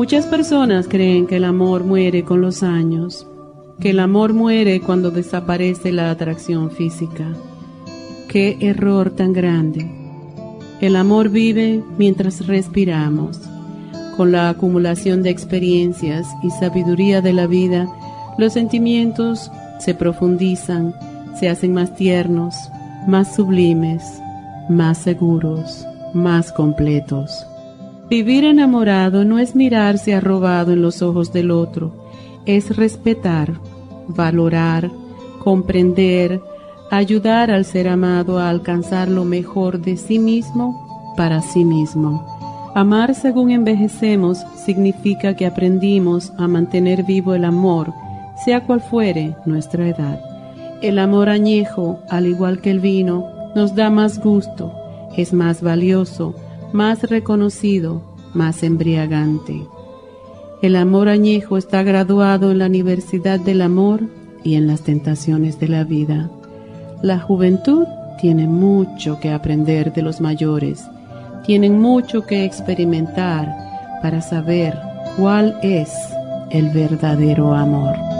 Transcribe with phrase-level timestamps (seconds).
[0.00, 3.26] Muchas personas creen que el amor muere con los años,
[3.80, 7.26] que el amor muere cuando desaparece la atracción física.
[8.26, 9.90] Qué error tan grande.
[10.80, 13.42] El amor vive mientras respiramos.
[14.16, 17.86] Con la acumulación de experiencias y sabiduría de la vida,
[18.38, 20.94] los sentimientos se profundizan,
[21.38, 22.54] se hacen más tiernos,
[23.06, 24.02] más sublimes,
[24.70, 27.46] más seguros, más completos.
[28.10, 31.92] Vivir enamorado no es mirarse arrobado en los ojos del otro,
[32.44, 33.60] es respetar,
[34.08, 34.90] valorar,
[35.38, 36.40] comprender,
[36.90, 42.26] ayudar al ser amado a alcanzar lo mejor de sí mismo para sí mismo.
[42.74, 47.94] Amar según envejecemos significa que aprendimos a mantener vivo el amor,
[48.44, 50.20] sea cual fuere nuestra edad.
[50.82, 54.72] El amor añejo, al igual que el vino, nos da más gusto,
[55.16, 56.34] es más valioso,
[56.72, 58.02] más reconocido,
[58.34, 59.66] más embriagante.
[60.62, 64.02] El amor añejo está graduado en la Universidad del Amor
[64.44, 66.30] y en las tentaciones de la vida.
[67.02, 67.86] La juventud
[68.20, 70.84] tiene mucho que aprender de los mayores,
[71.46, 73.48] tienen mucho que experimentar
[74.02, 74.78] para saber
[75.16, 75.90] cuál es
[76.50, 78.19] el verdadero amor.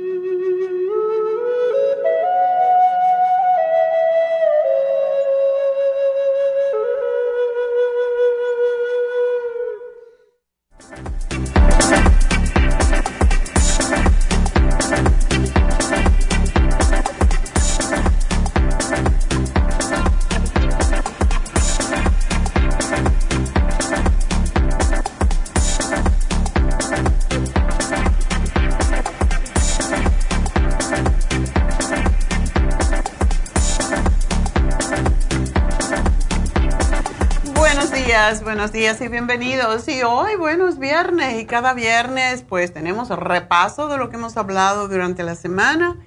[38.81, 39.87] días y bienvenidos.
[39.89, 44.87] Y hoy, buenos viernes y cada viernes pues tenemos repaso de lo que hemos hablado
[44.87, 45.97] durante la semana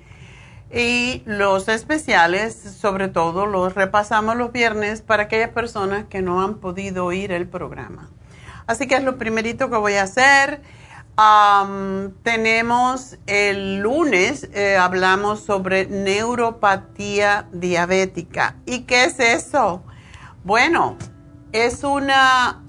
[0.74, 6.56] y los especiales, sobre todo los repasamos los viernes para aquellas personas que no han
[6.56, 8.10] podido oír el programa.
[8.66, 10.60] Así que es lo primerito que voy a hacer.
[12.24, 18.56] tenemos el lunes, eh, hablamos sobre neuropatía diabética.
[18.66, 19.84] ¿Y qué es eso?
[20.42, 20.98] Bueno,
[21.54, 22.64] es una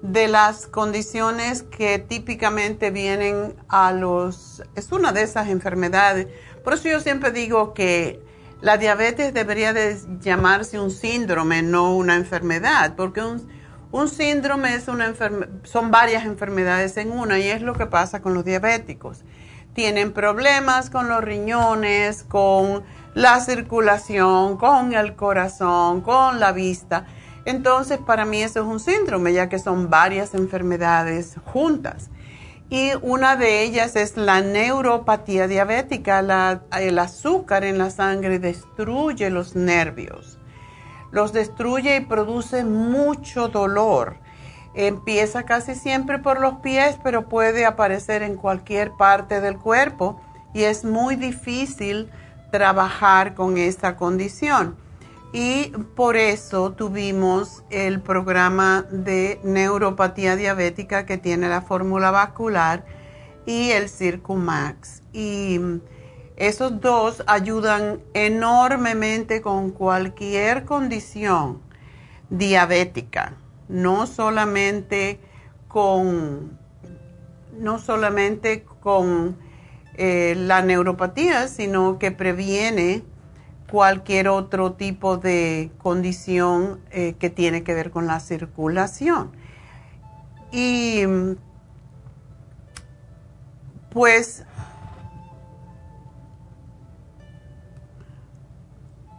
[0.00, 6.28] de las condiciones que típicamente vienen a los, es una de esas enfermedades.
[6.62, 8.22] Por eso yo siempre digo que
[8.60, 13.22] la diabetes debería de llamarse un síndrome, no una enfermedad, porque
[13.90, 15.12] un, síndrome es una
[15.64, 19.24] son varias enfermedades en una y es lo que pasa con los diabéticos.
[19.74, 22.84] tienen problemas con los riñones, con
[23.14, 27.04] la circulación, con el corazón, con la vista.
[27.44, 32.10] Entonces, para mí eso es un síndrome, ya que son varias enfermedades juntas.
[32.70, 36.60] Y una de ellas es la neuropatía diabética.
[36.78, 40.38] el azúcar en la sangre destruye los nervios.
[41.10, 44.16] Los destruye y produce mucho dolor.
[44.74, 50.18] Empieza casi siempre por los pies, pero puede aparecer en cualquier parte del cuerpo
[50.54, 52.10] y es muy difícil
[52.50, 54.76] trabajar con esta condición.
[55.32, 62.84] Y por eso tuvimos el programa de neuropatía diabética que tiene la fórmula vascular
[63.46, 65.02] y el Circumax.
[65.14, 65.58] Y
[66.36, 71.62] esos dos ayudan enormemente con cualquier condición
[72.28, 73.36] diabética,
[73.68, 75.18] no solamente
[75.68, 76.58] con,
[77.58, 79.38] no solamente con
[79.96, 83.02] eh, la neuropatía, sino que previene
[83.72, 89.32] cualquier otro tipo de condición eh, que tiene que ver con la circulación.
[90.52, 91.04] Y
[93.88, 94.44] pues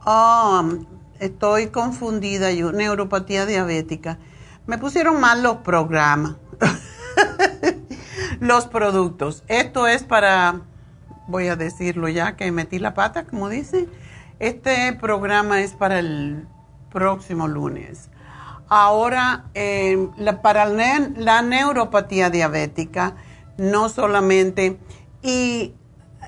[0.05, 0.85] um,
[1.17, 4.19] estoy confundida yo, neuropatía diabética.
[4.67, 6.35] Me pusieron mal los programas.
[8.39, 9.43] los productos.
[9.47, 10.61] Esto es para,
[11.27, 13.89] voy a decirlo ya que metí la pata, como dice.
[14.39, 16.47] Este programa es para el
[16.91, 18.09] próximo lunes.
[18.69, 20.09] Ahora, eh,
[20.41, 23.15] para la neuropatía diabética,
[23.57, 24.79] no solamente,
[25.21, 25.73] y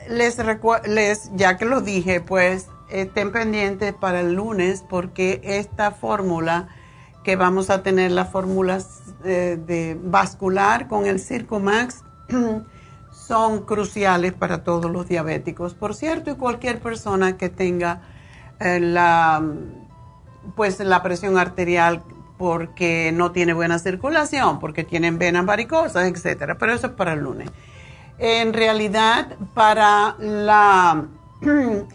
[0.09, 0.37] les,
[0.85, 6.67] les ya que lo dije, pues estén pendientes para el lunes porque esta fórmula
[7.23, 8.79] que vamos a tener la fórmula
[9.23, 12.03] eh, de vascular con el Circumax
[13.27, 18.01] son cruciales para todos los diabéticos, por cierto, y cualquier persona que tenga
[18.59, 19.43] eh, la,
[20.55, 22.03] pues, la presión arterial
[22.37, 26.57] porque no tiene buena circulación, porque tienen venas varicosas, etcétera.
[26.57, 27.49] Pero eso es para el lunes.
[28.17, 31.05] En realidad, para la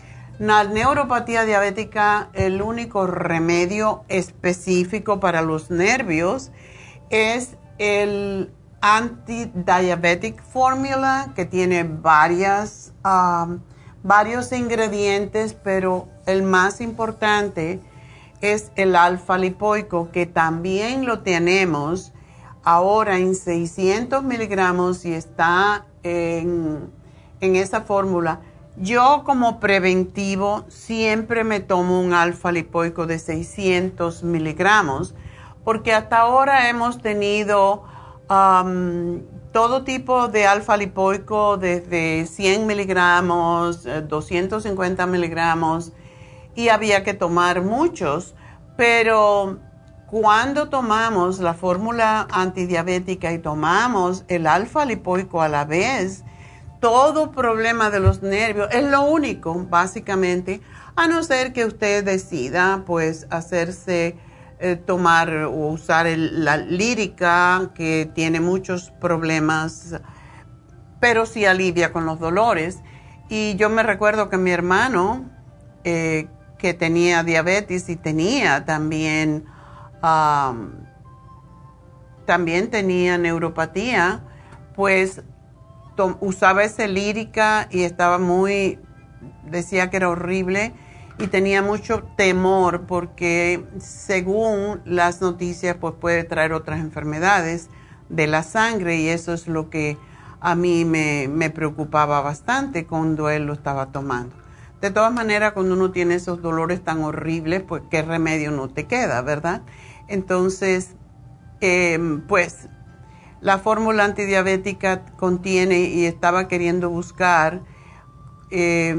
[0.41, 6.51] La neuropatía diabética, el único remedio específico para los nervios
[7.11, 8.51] es el
[8.81, 13.61] anti-diabetic formula que tiene varias, um,
[14.03, 17.81] varios ingredientes, pero el más importante
[18.41, 22.13] es el alfa lipoico que también lo tenemos
[22.63, 26.91] ahora en 600 miligramos y está en,
[27.41, 28.41] en esa fórmula.
[28.77, 35.15] Yo como preventivo siempre me tomo un alfa lipoico de 600 miligramos
[35.65, 37.85] porque hasta ahora hemos tenido
[38.31, 45.93] todo tipo de alfa lipoico desde 100 miligramos, 250 eh, miligramos
[46.55, 48.37] y había que tomar muchos,
[48.77, 49.59] pero
[50.07, 56.23] cuando tomamos la fórmula antidiabética y tomamos el alfa lipoico a la vez,
[56.81, 58.69] todo problema de los nervios.
[58.73, 60.61] Es lo único, básicamente,
[60.95, 64.17] a no ser que usted decida, pues, hacerse
[64.63, 69.99] eh, tomar o usar la lírica, que tiene muchos problemas,
[71.01, 72.83] pero sí alivia con los dolores.
[73.31, 75.31] Y yo me recuerdo que mi hermano,
[75.85, 79.47] eh, que tenía diabetes y tenía también,
[82.27, 84.21] también tenía neuropatía,
[84.77, 85.23] pues
[86.21, 88.79] usaba ese lírica y estaba muy,
[89.45, 90.75] decía que era horrible
[91.21, 97.69] y tenía mucho temor porque según las noticias pues puede traer otras enfermedades
[98.09, 99.99] de la sangre y eso es lo que
[100.41, 104.35] a mí me, preocupaba bastante cuando él lo estaba tomando.
[104.81, 108.87] De todas maneras, cuando uno tiene esos dolores tan horribles, pues qué remedio no te
[108.87, 109.61] queda, ¿verdad?
[110.09, 110.95] Entonces,
[111.61, 112.69] em, pues
[113.43, 117.61] la fórmula antidiabética contiene y estaba queriendo buscar
[118.51, 118.97] eh,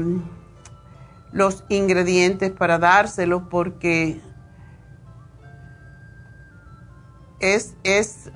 [1.32, 4.20] los ingredientes para dárselo porque
[7.40, 8.30] es, es,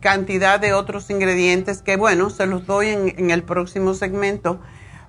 [0.00, 4.60] cantidad de otros ingredientes que bueno, se los doy en, en el próximo segmento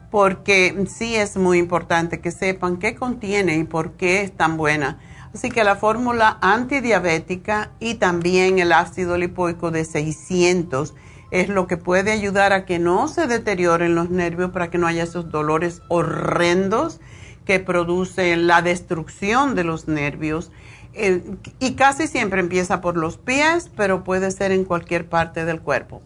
[0.10, 5.00] porque sí es muy importante que sepan qué contiene y por qué es tan buena.
[5.34, 10.96] Así que la fórmula antidiabética y también el ácido lipoico de 600
[11.32, 14.88] es lo que puede ayudar a que no se deterioren los nervios para que no
[14.88, 17.00] haya esos dolores horrendos
[17.46, 20.52] que producen la destrucción de los nervios.
[20.94, 21.24] Eh,
[21.60, 26.02] y casi siempre empieza por los pies, pero puede ser en cualquier parte del cuerpo.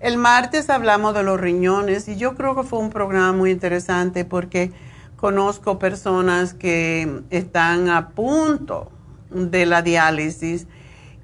[0.00, 4.24] El martes hablamos de los riñones y yo creo que fue un programa muy interesante
[4.24, 4.70] porque
[5.16, 8.92] conozco personas que están a punto
[9.30, 10.68] de la diálisis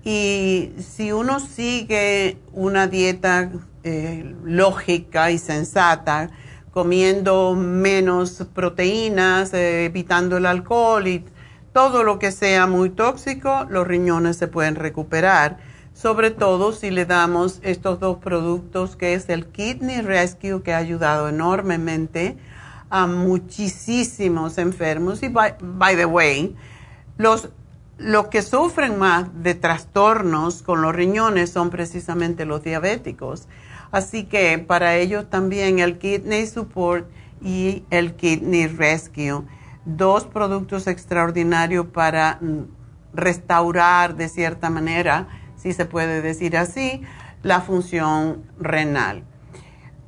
[0.04, 3.50] y si uno sigue una dieta
[3.82, 6.30] eh, lógica y sensata,
[6.70, 11.24] comiendo menos proteínas, eh, evitando el alcohol y
[11.72, 15.58] todo lo que sea muy tóxico, los riñones se pueden recuperar.
[15.94, 20.78] Sobre todo si le damos estos dos productos que es el Kidney Rescue que ha
[20.78, 22.36] ayudado enormemente
[22.90, 25.22] a muchísimos enfermos.
[25.22, 26.56] Y by, the way,
[27.16, 27.48] los,
[27.98, 33.48] los que sufren más de trastornos con los riñones son precisamente los diabéticos
[33.94, 37.08] Así que para ellos también el Kidney Support
[37.40, 39.44] y el Kidney Rescue,
[39.84, 42.40] dos productos extraordinarios para
[43.12, 47.02] restaurar de cierta manera, si se puede decir así,
[47.44, 49.22] la función renal.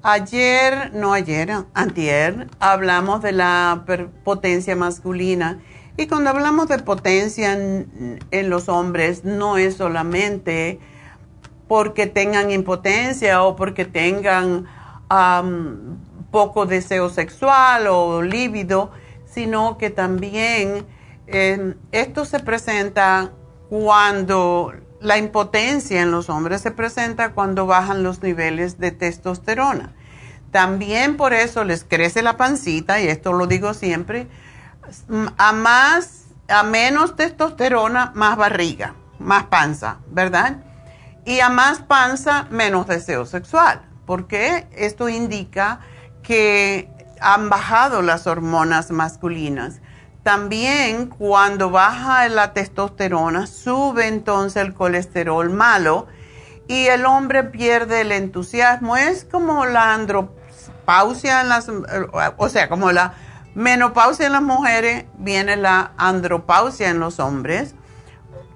[0.03, 3.85] Ayer, no ayer, antier, hablamos de la
[4.25, 5.61] potencia masculina.
[5.97, 10.79] Y cuando hablamos de potencia en los hombres, no es solamente
[11.69, 14.67] porque tengan impotencia o porque tengan
[16.31, 18.91] poco deseo sexual o líbido,
[19.25, 20.87] sino que también
[21.27, 23.33] em, esto se presenta
[23.69, 29.95] cuando la impotencia en los hombres se presenta cuando bajan los niveles de testosterona.
[30.51, 34.29] También por eso les crece la pancita, y esto lo digo siempre,
[35.37, 40.59] a más, a menos testosterona, más barriga, más panza, ¿verdad?
[41.25, 45.81] Y a más panza, menos deseo sexual, porque esto indica
[46.23, 46.89] que
[47.21, 49.81] han bajado las hormonas masculinas.
[50.23, 56.07] También cuando baja la testosterona, sube entonces el colesterol malo
[56.69, 58.97] y el hombre pierde el entusiasmo.
[58.97, 61.71] Es como la andropausia en las,
[62.37, 63.15] o sea, como la
[63.57, 67.75] menopausia en las mujeres, viene la andropausia en los hombres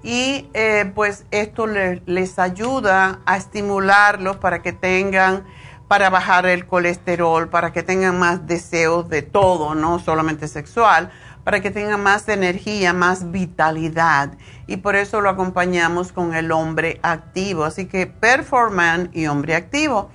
[0.03, 5.43] y eh, pues esto les ayuda a estimularlos para que tengan,
[5.87, 11.09] para bajar el colesterol, para que tengan más deseos de todo, no solamente sexual,
[11.43, 14.37] para que tengan más energía, más vitalidad.
[14.67, 17.63] Y por eso lo acompañamos con el hombre activo.
[17.63, 20.11] Así que Performan y hombre activo.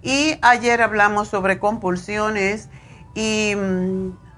[0.00, 2.70] Y ayer hablamos sobre compulsiones
[3.14, 4.29] y mm,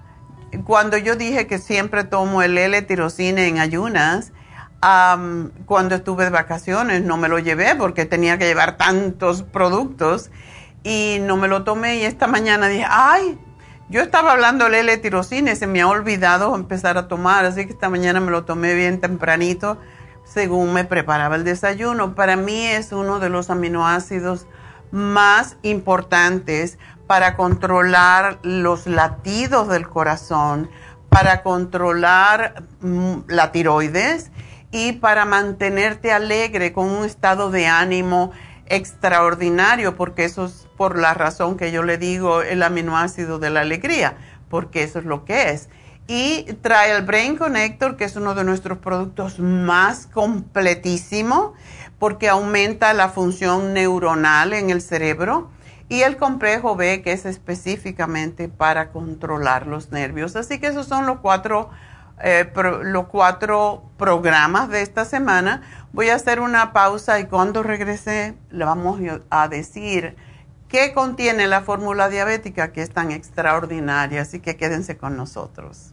[0.64, 4.32] cuando yo dije que siempre tomo el L-tirocine en ayunas,
[5.66, 10.30] cuando estuve de vacaciones no me lo llevé porque tenía que llevar tantos productos
[10.82, 13.38] y no me lo tomé y esta mañana dije, ay,
[13.88, 17.88] yo estaba hablando de L-tirosina se me ha olvidado empezar a tomar, así que esta
[17.90, 19.78] mañana me lo tomé bien tempranito
[20.24, 22.14] según me preparaba el desayuno.
[22.14, 24.46] Para mí es uno de los aminoácidos
[24.90, 26.78] más importantes
[27.12, 30.70] para controlar los latidos del corazón,
[31.10, 34.30] para controlar mm, la tiroides
[34.70, 38.32] y para mantenerte alegre con un estado de ánimo
[38.64, 43.60] extraordinario, porque eso es por la razón que yo le digo el aminoácido de la
[43.60, 44.16] alegría,
[44.48, 45.68] porque eso es lo que es.
[46.06, 51.52] Y trae el Brain Connector, que es uno de nuestros productos más completísimo,
[51.98, 55.50] porque aumenta la función neuronal en el cerebro.
[55.92, 60.36] Y el complejo B, que es específicamente para controlar los nervios.
[60.36, 61.68] Así que esos son los cuatro
[62.22, 62.50] eh,
[62.84, 65.60] los cuatro programas de esta semana.
[65.92, 70.16] Voy a hacer una pausa y cuando regrese le vamos a decir
[70.66, 74.22] qué contiene la fórmula diabética que es tan extraordinaria.
[74.22, 75.92] Así que quédense con nosotros.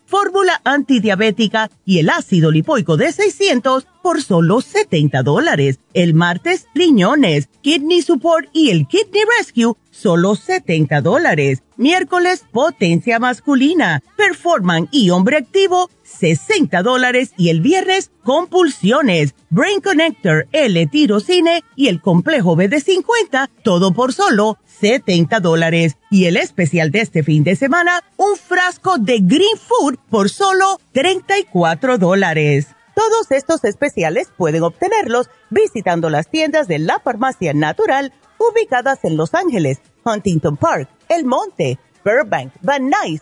[0.11, 5.79] fórmula antidiabética y el ácido lipoico de 600 por solo 70 dólares.
[5.93, 11.63] El martes, riñones, kidney support y el kidney rescue, solo 70 dólares.
[11.77, 15.89] Miércoles, potencia masculina, performan y hombre activo,
[16.19, 17.33] 60 dólares.
[17.37, 24.13] Y el viernes, compulsiones, brain connector, L-tirocine y el complejo B de 50, todo por
[24.13, 25.97] solo 70 dólares.
[26.09, 30.79] Y el especial de este fin de semana, un frasco de Green Food por solo
[30.93, 32.67] 34 dólares.
[32.95, 39.33] Todos estos especiales pueden obtenerlos visitando las tiendas de la farmacia natural ubicadas en Los
[39.33, 43.21] Ángeles, Huntington Park, El Monte, Burbank, Van Nuys,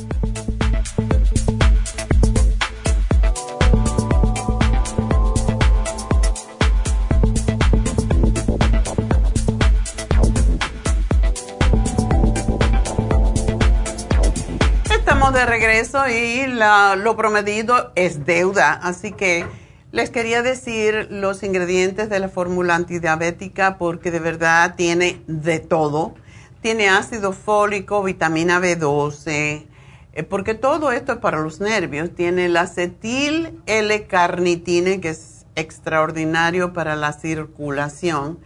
[15.33, 19.45] De regreso y la- lo prometido es deuda, así que
[19.93, 26.15] les quería decir los ingredientes de la fórmula antidiabética porque de verdad tiene de todo.
[26.61, 29.67] Tiene ácido fólico, vitamina B12,
[30.13, 32.13] eh, porque todo esto es para los nervios.
[32.13, 38.37] Tiene el acetil L-carnitine, que es extraordinario para la circulación.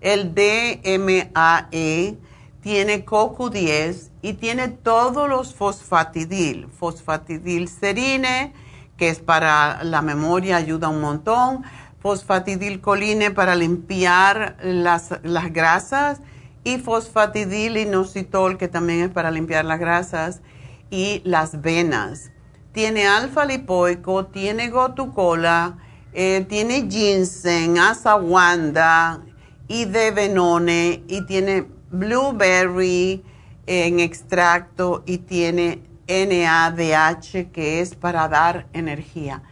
[0.00, 2.16] El DMAE,
[2.62, 6.68] tiene CoQ10 y tiene todos los fosfatidil.
[6.68, 8.52] Fosfatidilcerine,
[8.96, 11.64] que es para la memoria, ayuda un montón.
[12.00, 16.20] Fosfatidilcoline para limpiar las, las grasas.
[16.64, 20.40] Y fosfatidilinositol, que también es para limpiar las grasas
[20.90, 22.30] y las venas.
[22.70, 25.78] Tiene alfa lipoico, tiene gotucola,
[26.12, 29.20] eh, tiene ginseng, asaguanda
[29.66, 33.24] y de venone y tiene blueberry
[33.66, 39.42] en extracto y tiene NADH que es para dar energía.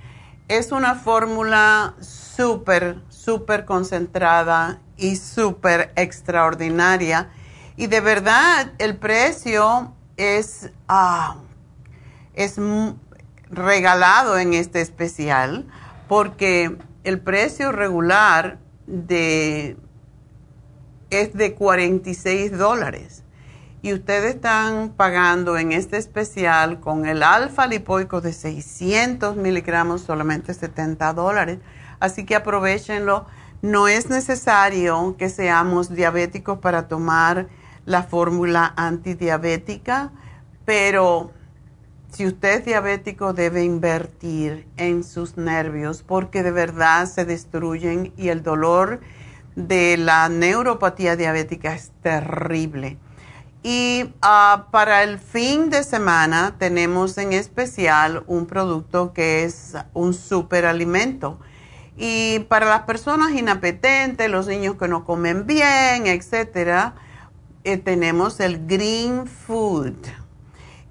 [0.49, 7.31] Es una fórmula súper, súper concentrada y súper extraordinaria.
[7.77, 11.37] Y de verdad, el precio es, ah,
[12.35, 12.57] es
[13.49, 15.67] regalado en este especial
[16.09, 19.77] porque el precio regular de
[21.11, 23.25] es de 46 dólares.
[23.83, 30.53] Y ustedes están pagando en este especial con el alfa lipoico de 600 miligramos solamente
[30.53, 31.59] 70 dólares.
[31.99, 33.27] Así que aprovechenlo.
[33.63, 37.49] No es necesario que seamos diabéticos para tomar
[37.85, 40.13] la fórmula antidiabética,
[40.65, 41.33] pero
[42.11, 48.29] si usted es diabético debe invertir en sus nervios porque de verdad se destruyen y
[48.29, 49.01] el dolor
[49.57, 52.99] de la neuropatía diabética es terrible.
[53.63, 60.15] Y ah, para el fin de semana tenemos en especial un producto que es un
[60.15, 61.39] superalimento.
[61.99, 66.95] Y para las personas inapetentes, los niños que no comen bien, etcétera,
[67.65, 70.07] eh, tenemos el Green Food.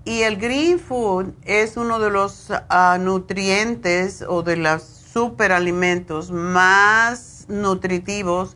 [0.06, 7.39] Y el Green Food es uno de los ah, nutrientes o de los superalimentos más
[7.50, 8.56] nutritivos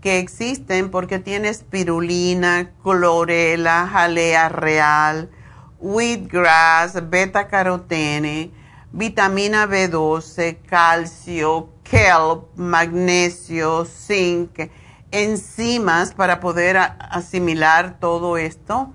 [0.00, 5.30] que existen porque tiene espirulina, clorela, jalea real,
[5.78, 8.50] wheatgrass, beta carotene,
[8.92, 14.70] vitamina B12, calcio, kelp, magnesio, zinc,
[15.10, 18.92] enzimas para poder asimilar todo esto.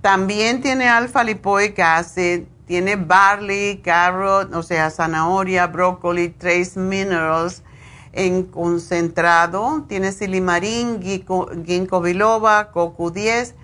[0.00, 7.62] También tiene alfa lipoic acid, tiene barley, carrot, o sea, zanahoria, brócoli, trace minerals,
[8.12, 9.84] en concentrado.
[9.88, 13.54] Tiene silimarín, ginkgo biloba, CoQ10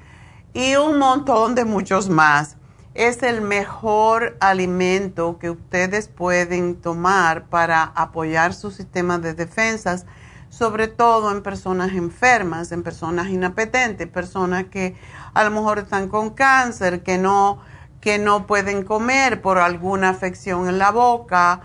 [0.55, 2.57] y un montón de muchos más.
[2.95, 10.05] Es el mejor alimento que ustedes pueden tomar para apoyar su sistema de defensas,
[10.49, 14.97] sobre todo en personas enfermas, en personas inapetentes, personas que
[15.35, 17.61] a lo mejor están con cáncer, que no,
[18.01, 21.61] que no pueden comer por alguna afección en la boca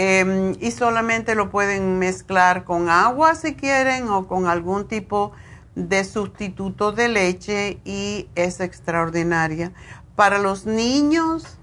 [0.00, 5.32] Em, y solamente lo pueden mezclar con agua si quieren o con algún tipo
[5.74, 9.72] de sustituto de leche y es extraordinaria.
[10.14, 11.58] Para los niños,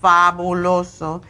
[0.00, 1.22] fabuloso.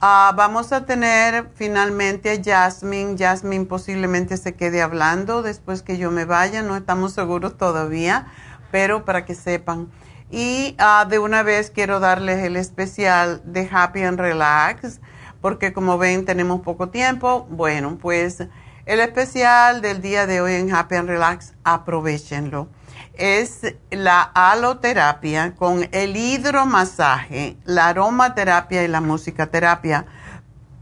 [0.00, 3.16] Ah, vamos a tener finalmente a Jasmine.
[3.18, 6.62] Jasmine posiblemente se quede hablando después que yo me vaya.
[6.62, 8.26] No estamos seguros todavía,
[8.70, 9.88] pero para que sepan.
[10.30, 15.00] Y ah, de una vez quiero darles el especial de Happy and Relax,
[15.40, 17.46] porque como ven tenemos poco tiempo.
[17.48, 18.42] Bueno, pues
[18.86, 22.68] el especial del día de hoy en Happy and Relax, aprovechenlo.
[23.14, 23.60] Es
[23.90, 30.06] la aloterapia con el hidromasaje, la aromaterapia y la musicaterapia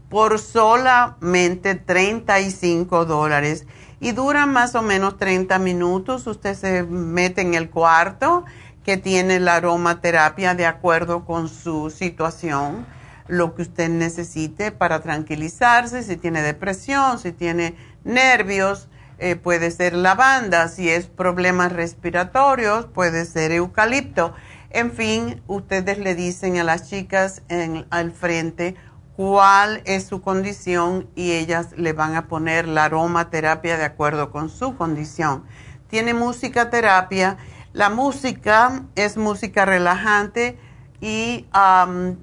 [0.09, 3.67] por solamente 35 dólares.
[3.99, 6.27] Y dura más o menos 30 minutos.
[6.27, 8.45] Usted se mete en el cuarto
[8.85, 12.85] que tiene la aromaterapia de acuerdo con su situación,
[13.27, 19.93] lo que usted necesite para tranquilizarse, si tiene depresión, si tiene nervios, eh, puede ser
[19.93, 24.35] lavanda, si es problemas respiratorios, puede ser eucalipto.
[24.69, 28.75] En fin, ustedes le dicen a las chicas en, al frente
[29.15, 34.49] cuál es su condición y ellas le van a poner la aromaterapia de acuerdo con
[34.49, 35.43] su condición.
[35.87, 37.37] Tiene música terapia
[37.75, 40.57] la música es música relajante
[41.01, 41.45] y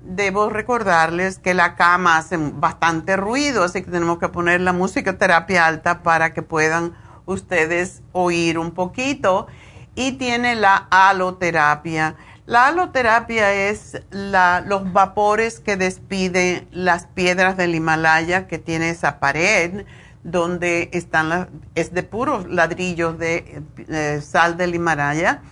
[0.03, 5.19] debo recordarles que la cama hace bastante ruido, así que tenemos que poner la música
[5.19, 6.95] terapia alta para que puedan
[7.27, 9.47] ustedes oír un poquito.
[9.95, 12.17] Y tiene la aloterapia.
[12.47, 19.85] La aloterapia es los vapores que despiden las piedras del Himalaya que tiene esa pared
[20.25, 25.43] donde están las, es de puros ladrillos de eh, sal del Himalaya.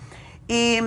[0.48, 0.80] Y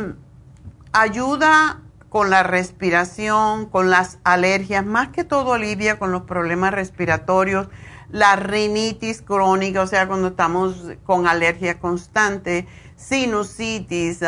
[0.92, 7.68] ayuda con la respiración, con las alergias, más que todo alivia con los problemas respiratorios,
[8.12, 14.20] la rinitis crónica, o sea, cuando estamos con alergia constante, sinusitis,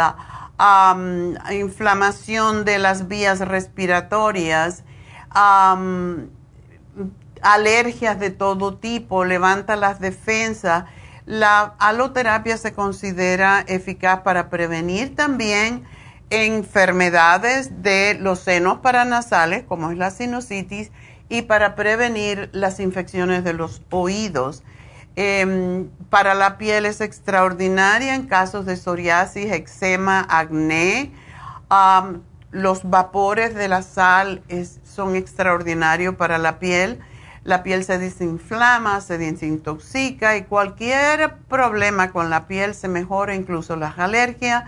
[0.58, 0.98] ah,
[1.52, 4.84] inflamación de las vías respiratorias,
[7.42, 10.86] alergias de todo tipo, levanta las defensas.
[11.26, 15.84] La aloterapia se considera eficaz para prevenir también
[16.30, 20.92] enfermedades de los senos paranasales, como es la sinusitis,
[21.30, 24.64] y para prevenir las infecciones de los oídos.
[25.16, 31.12] Em, para la piel es extraordinaria en casos de psoriasis, eczema, acné.
[32.52, 34.42] los vapores de la sal
[34.84, 37.02] son extraordinarios para la piel
[37.46, 43.76] la piel se desinflama, se desintoxica y cualquier problema con la piel se mejora, incluso
[43.76, 44.64] las alergias,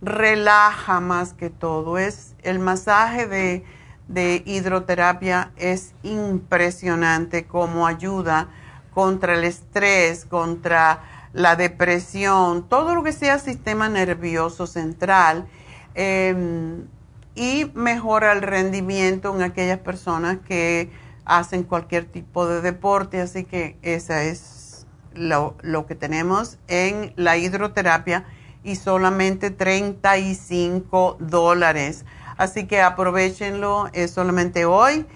[0.00, 1.98] relaja más que todo.
[1.98, 3.64] Es el masaje de,
[4.06, 8.48] de hidroterapia es impresionante como ayuda
[8.94, 15.48] contra el estrés, contra la depresión, todo lo que sea sistema nervioso central
[15.94, 16.86] em,
[17.34, 20.90] y mejora el rendimiento en aquellas personas que
[21.30, 28.24] hacen cualquier tipo de deporte, así que esa es lo, que tenemos en la hidroterapia
[28.64, 32.04] y solamente 35 dólares.
[32.36, 35.06] Así que aprovechenlo, es solamente hoy.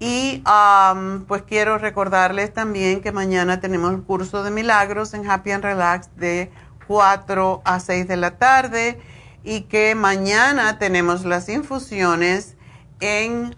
[0.00, 0.42] Y
[1.28, 6.10] pues quiero recordarles también que mañana tenemos el curso de milagros en Happy and Relax
[6.16, 6.50] de
[6.88, 9.00] 4 a 6 de la tarde
[9.44, 12.56] y que mañana tenemos las infusiones
[13.00, 13.54] en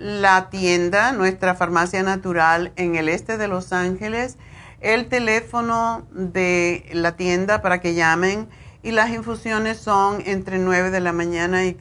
[0.00, 4.38] la tienda, nuestra farmacia natural en el este de Los Ángeles,
[4.80, 8.48] el teléfono de la tienda para que llamen
[8.82, 11.76] y las infusiones son entre 9 de la mañana y,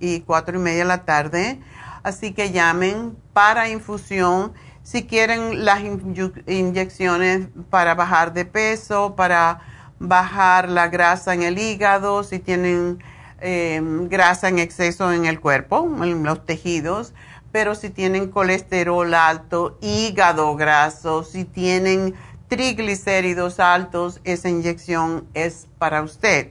[0.00, 1.58] y 4 y media de la tarde.
[2.02, 5.80] Así que llamen para infusión si quieren las
[6.46, 9.60] inyecciones para bajar de peso, para
[9.98, 13.02] bajar la grasa en el hígado, si tienen
[13.40, 17.14] em, grasa en exceso en el cuerpo, en los tejidos,
[17.52, 22.14] pero si tienen colesterol alto, hígado graso, si tienen
[22.48, 26.50] triglicéridos altos, esa inyección es para usted.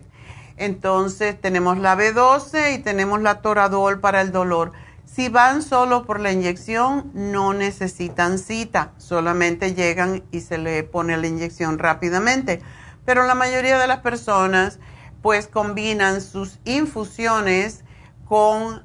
[0.57, 4.73] Entonces tenemos la B12 y tenemos la Toradol para el dolor.
[5.05, 11.17] Si van solo por la inyección, no necesitan cita, solamente llegan y se le pone
[11.17, 12.61] la inyección rápidamente.
[13.05, 14.79] Pero la mayoría de las personas
[15.21, 17.83] pues combinan sus infusiones
[18.25, 18.83] con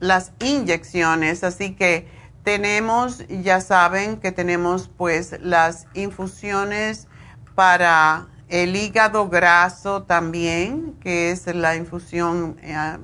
[0.00, 2.08] las inyecciones, así que
[2.44, 7.08] tenemos, ya saben que tenemos pues las infusiones
[7.54, 12.98] para el hígado graso también, que es la infusión eh,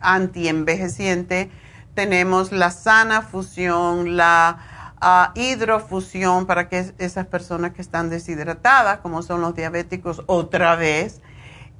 [0.00, 1.50] antienvejeciente.
[1.94, 4.58] Tenemos la sana fusión, la
[5.00, 11.22] ah, hidrofusión para que esas personas que están deshidratadas, como son los diabéticos, otra vez.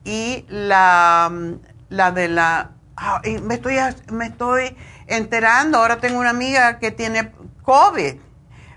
[0.04, 1.30] Y la,
[1.88, 2.70] la de la...
[3.42, 3.76] me, estoy,
[4.12, 4.76] me estoy
[5.06, 8.14] enterando, ahora tengo una amiga que tiene COVID.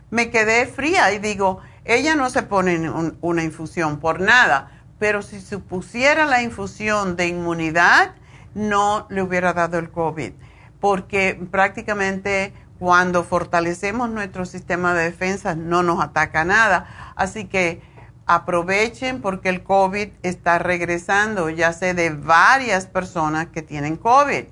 [0.10, 2.90] Me quedé fría y digo, ella no se pone
[3.22, 8.16] una infusión por nada, pero si se pusiera la infusión de inmunidad,
[8.56, 10.32] no le hubiera dado el COVID,
[10.80, 17.14] porque prácticamente cuando fortalecemos nuestro sistema de defensa no nos ataca nada.
[17.16, 17.82] Así que
[18.28, 21.50] aprovechen porque el COVID está regresando.
[21.50, 24.46] Ya sé de varias personas que tienen COVID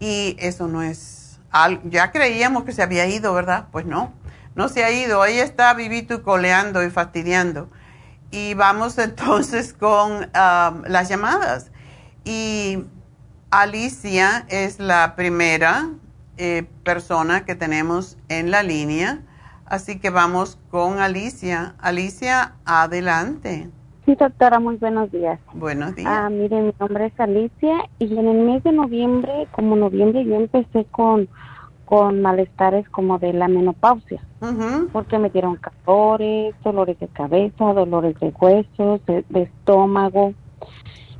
[0.00, 1.38] y eso no es...
[1.84, 3.68] Ya creíamos que se había ido, ¿verdad?
[3.72, 4.12] Pues no,
[4.54, 5.22] no se ha ido.
[5.22, 7.70] Ahí está vivito y coleando y fastidiando.
[8.30, 11.70] Y vamos entonces con ah, las llamadas.
[12.24, 12.84] Y
[13.50, 15.88] Alicia es la primera
[16.36, 19.20] eh, persona que tenemos en la línea,
[19.66, 21.74] así que vamos con Alicia.
[21.80, 23.68] Alicia, adelante.
[24.04, 25.40] Sí, doctora, muy buenos días.
[25.54, 26.08] Buenos días.
[26.08, 30.36] Ah, mire, mi nombre es Alicia y en el mes de noviembre, como noviembre, yo
[30.36, 31.28] empecé con,
[31.84, 34.22] con malestares como de la menopausia,
[34.92, 40.34] porque me dieron calores, dolores de cabeza, dolores de huesos, de estómago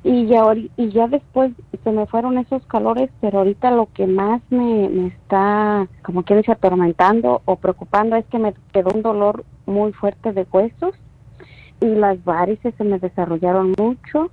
[0.07, 0.45] y ya,
[0.77, 1.51] y ya después
[1.83, 6.53] se me fueron esos calores, pero ahorita lo que más me, está, como que dice,
[6.53, 10.95] atormentando o preocupando es que me quedó un dolor muy fuerte de huesos
[11.81, 14.31] y las varices se me desarrollaron mucho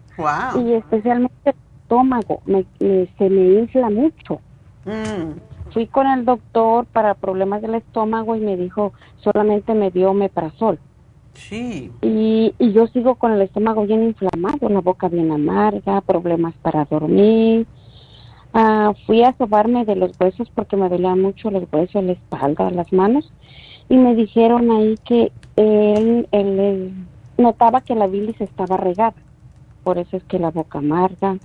[0.63, 4.41] y especialmente el estómago me, se me infla mucho.
[4.85, 5.71] Mm.
[5.71, 10.77] Fui con el doctor para problemas del estómago y me dijo solamente me dio meprazol.
[11.33, 11.91] Sí.
[12.01, 16.85] Y, y yo sigo con el estómago bien inflamado, la boca bien amarga, problemas para
[16.85, 17.65] dormir.
[18.53, 22.69] Ah, fui a sobarme de los huesos porque me dolían mucho los huesos, la espalda,
[22.69, 23.31] las manos.
[23.89, 26.93] Y me dijeron ahí que él, él,
[27.37, 29.15] notaba que la bilis estaba regada.
[29.83, 31.37] Por eso es que la boca amarga.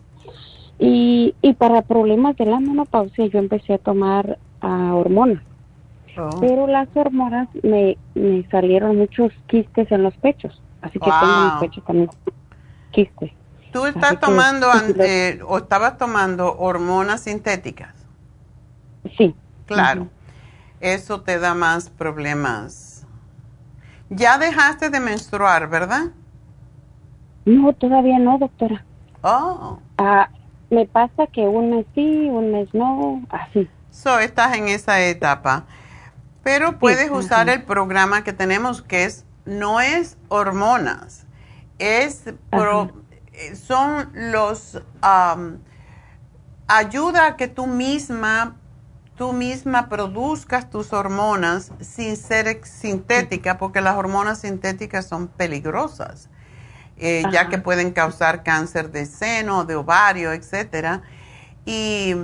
[0.79, 5.42] Y, y para problemas de la menopausia yo empecé a tomar uh, hormonas.
[6.18, 6.40] Oh.
[6.40, 10.61] Pero las hormonas me, me salieron muchos quistes en los pechos.
[10.83, 12.11] Así que tengo en el pecho también
[12.90, 13.33] quistes.
[13.72, 14.66] ¿Tú estás tomando
[15.46, 17.94] o estabas tomando hormonas sintéticas?
[19.16, 19.35] Sí.
[19.66, 20.09] Claro.
[20.81, 23.07] Eso te da más problemas.
[24.11, 26.12] Ya dejaste de menstruar, ¿verdad?
[27.44, 28.85] No, todavía no, doctora.
[29.22, 29.78] Oh.
[29.98, 30.31] Ah,
[30.70, 33.68] me pasa que un mes sí, un mes no, así.
[33.90, 35.64] So, estás en esa etapa.
[36.48, 41.26] Pero puedes usar el programa que tenemos que es no es hormonas,
[41.78, 44.80] es eh, son los
[46.66, 48.56] ayuda a que tú misma
[49.14, 56.30] tú misma produzcas tus hormonas sin ser sintética, porque las hormonas sintéticas son peligrosas,
[56.96, 61.02] eh, ya que pueden causar cáncer de seno, de ovario, etcétera.
[61.66, 62.14] Y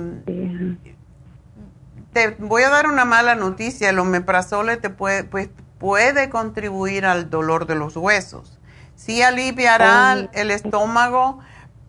[2.15, 5.49] te voy a dar una mala noticia, el omeprazole te puede, pues,
[5.79, 8.57] puede contribuir al dolor de los huesos.
[8.95, 11.39] Sí aliviará el estómago,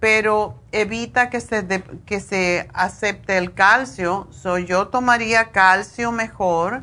[0.00, 1.64] pero evita que se,
[2.06, 4.26] que se acepte el calcio.
[4.32, 6.82] So, yo tomaría calcio mejor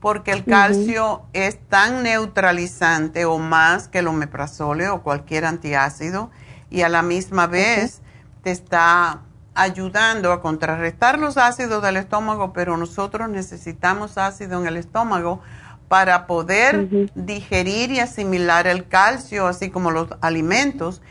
[0.00, 6.32] porque el calcio es tan neutralizante o más que el omeprazole o cualquier antiácido
[6.70, 8.00] y a la misma vez
[8.42, 9.20] te está
[9.54, 15.40] ayudando a contrarrestar los ácidos del estómago, pero nosotros necesitamos ácido en el estómago
[15.88, 21.02] para poder digerir y asimilar el calcio, así como los alimentos.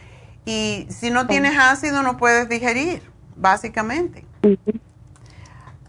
[0.46, 3.04] Y si no tienes ácido, no puedes digerir,
[3.36, 4.26] básicamente.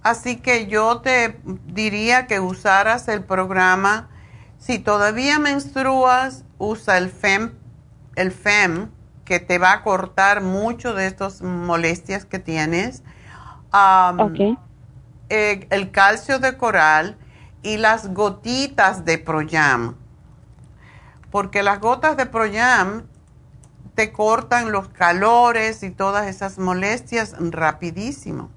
[0.02, 4.08] Así que yo te diría que usaras el programa.
[4.58, 7.52] Si todavía menstruas, usa el FEM,
[8.16, 8.90] el FEM,
[9.30, 13.04] que te va a cortar mucho de estas molestias que tienes.
[15.28, 17.16] Eh, el calcio de coral
[17.62, 19.94] y las gotitas de Proyam.
[21.30, 23.04] Porque las gotas de Proyam
[23.94, 28.50] te cortan los calores y todas esas molestias rapidísimo.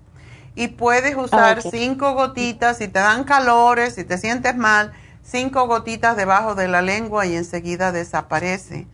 [0.55, 6.17] Y puedes usar cinco gotitas, si te dan calores, si te sientes mal, cinco gotitas
[6.17, 8.87] debajo de la lengua y enseguida desaparece.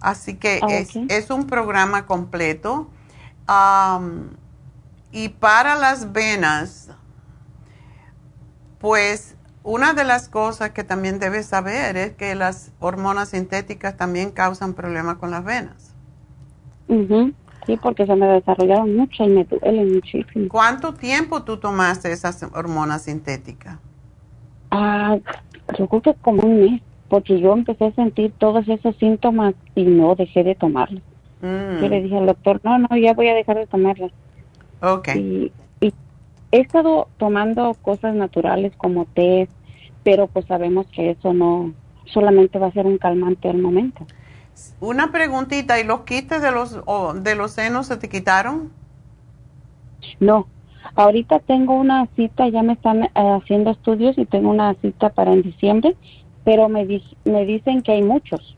[0.00, 0.60] Así que
[1.08, 2.88] es, un programa completo.
[5.12, 6.90] y para las venas,
[8.78, 14.30] pues una de las cosas que también debes saber es que las hormonas sintéticas también
[14.30, 15.94] causan problemas con las venas.
[17.66, 20.48] Sí, porque se me desarrollaron mucho y me duelen muchísimo.
[20.48, 23.78] ¿Cuánto tiempo tú tomaste esas hormonas sintéticas?
[24.70, 25.18] Ah,
[25.78, 29.82] yo creo que como un mes, porque yo empecé a sentir todos esos síntomas y
[29.82, 31.02] no dejé de tomarlas.
[31.42, 34.12] Yo le dije al doctor, no, no, ya voy a dejar de tomarlas.
[34.82, 35.08] Ok.
[35.16, 39.48] Y he estado tomando cosas naturales como té,
[40.04, 41.72] pero pues sabemos que eso no
[42.04, 44.06] solamente va a ser un calmante al momento.
[44.80, 46.80] Una preguntita, ¿y los quistes de los
[47.22, 48.70] de los senos se te quitaron?
[50.20, 50.46] No.
[50.94, 55.32] Ahorita tengo una cita, ya me están eh, haciendo estudios y tengo una cita para
[55.32, 55.96] en diciembre,
[56.44, 56.86] pero me,
[57.24, 58.56] me dicen que hay muchos.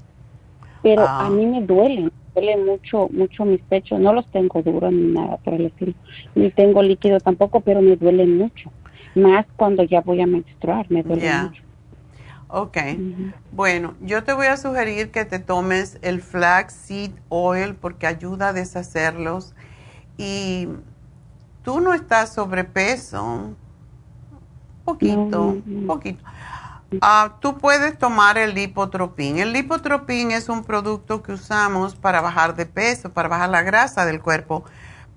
[0.83, 1.31] Pero a ah.
[1.31, 4.01] mí me duelen duele mucho, mucho mis pechos.
[4.01, 5.95] No los tengo duros ni nada por el estilo.
[6.35, 8.71] Ni tengo líquido tampoco, pero me duelen mucho.
[9.14, 11.62] Más cuando ya voy a menstruar, me duele mucho.
[12.49, 12.79] Ok.
[13.51, 18.53] Bueno, yo te voy a sugerir que te tomes el flaxseed oil porque ayuda a
[18.53, 19.55] deshacerlos.
[20.18, 20.68] Y
[21.62, 23.55] tú no estás sobrepeso.
[24.85, 26.23] Poquito, poquito.
[27.00, 29.38] Ah, tú puedes tomar el lipotropín.
[29.38, 34.05] El lipotropín es un producto que usamos para bajar de peso, para bajar la grasa
[34.05, 34.64] del cuerpo.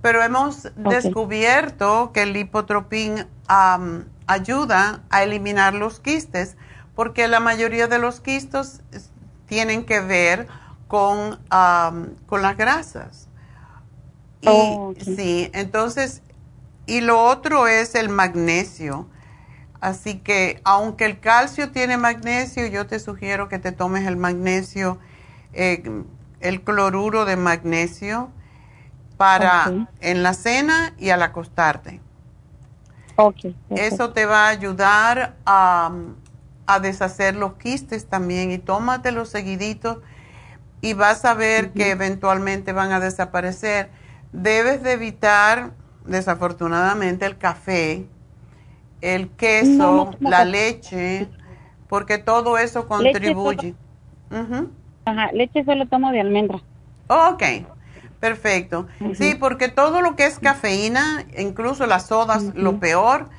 [0.02, 3.28] Pero hemos descubierto que el lipotropín
[4.28, 6.58] ayuda a eliminar los quistes,
[6.96, 8.82] porque la mayoría de los quistes
[9.48, 10.48] tienen que ver
[10.88, 11.40] con,
[12.28, 13.28] con las grasas.
[14.42, 16.22] Y, oh, Sí, entonces,
[16.86, 19.08] y lo otro es el magnesio.
[19.86, 24.98] Así que aunque el calcio tiene magnesio, yo te sugiero que te tomes el magnesio,
[25.54, 25.84] eh,
[26.40, 28.32] el cloruro de magnesio
[29.16, 32.02] para en la cena y al acostarte.
[33.70, 35.92] Eso te va a ayudar a,
[36.82, 40.00] deshacer los quistes también y tómatelos seguiditos
[40.82, 43.92] y vas a ver que eventualmente van a desaparecer.
[44.32, 45.74] Debes de evitar,
[46.08, 48.08] desafortunadamente, el café
[49.02, 51.28] el queso, la leche,
[51.88, 53.74] porque todo eso contribuye.
[54.30, 54.66] Leche
[55.06, 56.62] Ajá, leche solo tomo de almendra.
[57.08, 57.44] Ok,
[58.20, 58.88] perfecto.
[59.14, 63.30] Sí, porque todo lo que es cafeína, incluso las sodas, lo peor,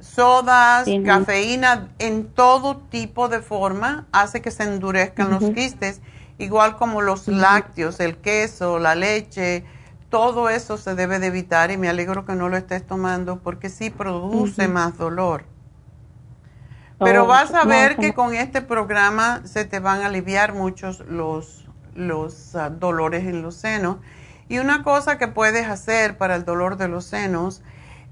[0.00, 6.00] sodas, cafeína en todo tipo de forma, hace que se endurezcan los quistes,
[6.38, 9.64] igual como los lácteos, el queso, la leche,
[10.10, 13.70] todo eso se debe de evitar y me alegro que no lo estés tomando porque
[13.70, 15.44] sí produce más dolor.
[16.98, 21.00] Pero oh, vas a ver que con este programa se te van a aliviar muchos
[21.08, 23.96] los, los ah, dolores en los senos.
[24.48, 27.62] Y una cosa que puedes hacer para el dolor de los senos,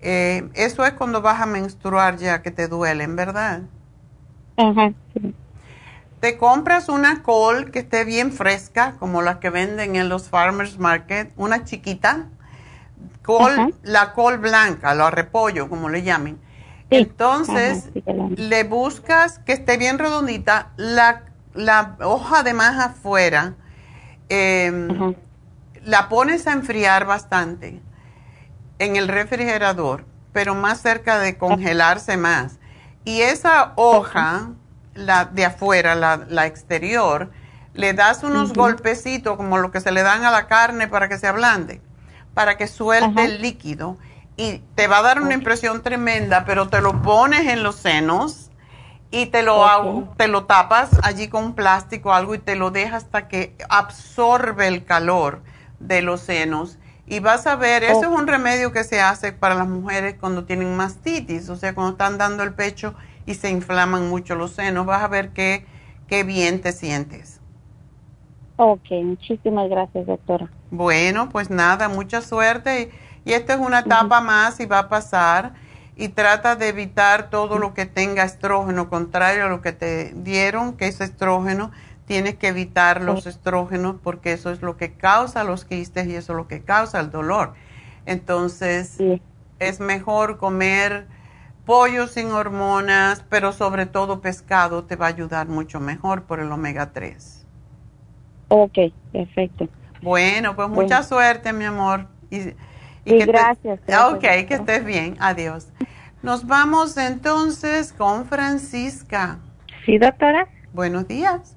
[0.00, 3.62] eh, eso es cuando vas a menstruar ya que te duelen, ¿verdad?
[4.56, 5.34] Ajá, sí
[6.20, 10.78] te compras una col que esté bien fresca, como las que venden en los farmers
[10.78, 12.26] market, una chiquita,
[13.22, 16.38] col, la col blanca, lo repollo, como le llamen.
[16.90, 17.90] Entonces,
[18.36, 23.54] le buscas que esté bien redondita, la, la hoja de más afuera,
[24.28, 25.14] em,
[25.84, 27.80] la pones a enfriar bastante
[28.78, 32.58] en el refrigerador, pero más cerca de congelarse más.
[33.04, 34.50] Y esa hoja
[34.98, 37.30] la de afuera, la, exterior,
[37.74, 41.18] le das unos golpecitos como lo que se le dan a la carne para que
[41.18, 41.80] se ablande,
[42.34, 43.96] para que suelte el líquido
[44.36, 48.50] y te va a dar una impresión tremenda, pero te lo pones en los senos
[49.10, 52.70] y te lo, te lo tapas allí con un plástico o algo y te lo
[52.70, 55.42] dejas hasta que absorbe el calor
[55.80, 56.78] de los senos.
[57.06, 60.44] Y vas a ver, eso es un remedio que se hace para las mujeres cuando
[60.44, 62.94] tienen mastitis, o sea, cuando están dando el pecho
[63.28, 65.66] y se inflaman mucho los senos, vas a ver qué,
[66.06, 67.42] qué bien te sientes.
[68.56, 70.50] Ok, muchísimas gracias, doctora.
[70.70, 72.90] Bueno, pues nada, mucha suerte.
[73.24, 75.52] Y, y esta es una etapa más y va a pasar.
[75.94, 80.72] Y trata de evitar todo lo que tenga estrógeno, contrario a lo que te dieron,
[80.72, 81.70] que es estrógeno.
[82.06, 86.32] Tienes que evitar los estrógenos porque eso es lo que causa los quistes y eso
[86.32, 87.52] es lo que causa el dolor.
[88.06, 88.96] Entonces,
[89.58, 91.17] es mejor comer
[91.68, 96.50] pollo sin hormonas, pero sobre todo pescado te va a ayudar mucho mejor por el
[96.50, 97.46] omega 3.
[98.48, 98.78] Ok,
[99.12, 99.68] perfecto.
[100.00, 102.06] Bueno, pues mucha suerte, mi amor.
[102.30, 102.54] Y,
[103.04, 105.18] gracias, Ok, que estés bien.
[105.20, 105.68] Adiós.
[106.22, 109.38] Nos vamos entonces con Francisca.
[109.84, 110.48] Sí, doctora.
[110.72, 111.54] Buenos días.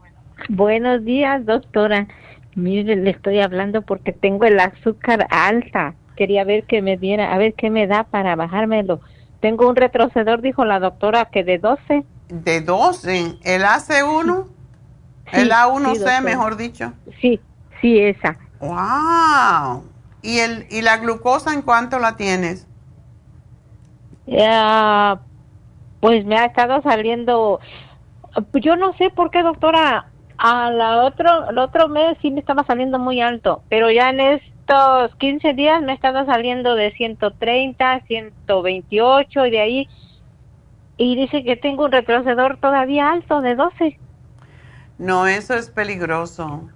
[0.50, 2.10] Buenos días, doctora.
[2.56, 5.94] Mire, le estoy hablando porque tengo el azúcar alta.
[6.18, 9.00] Quería ver qué me diera, a ver qué me da para bajármelo.
[9.42, 12.06] Tengo un retrocedor, dijo la doctora, que de 12.
[12.30, 13.40] ¿De 12?
[13.44, 14.46] ¿El AC1?
[15.34, 16.94] el A1C, mejor dicho.
[17.20, 17.40] Sí,
[17.82, 18.38] sí, esa.
[18.60, 19.84] ¡Wow!
[20.22, 22.68] ¿Y, el, ¿Y la glucosa en cuánto la tienes?
[26.00, 27.60] pues me ha estado saliendo,
[28.54, 30.06] yo no sé por qué, doctora,
[30.38, 34.20] a la otro, el otro mes sí me estaba saliendo muy alto, pero ya en
[34.72, 39.90] estos 15 días me estaba saliendo de 130, 128 y de ahí,
[40.96, 44.00] y dice que tengo un retrocedor todavía alto de 12.
[44.98, 46.70] No, eso es peligroso.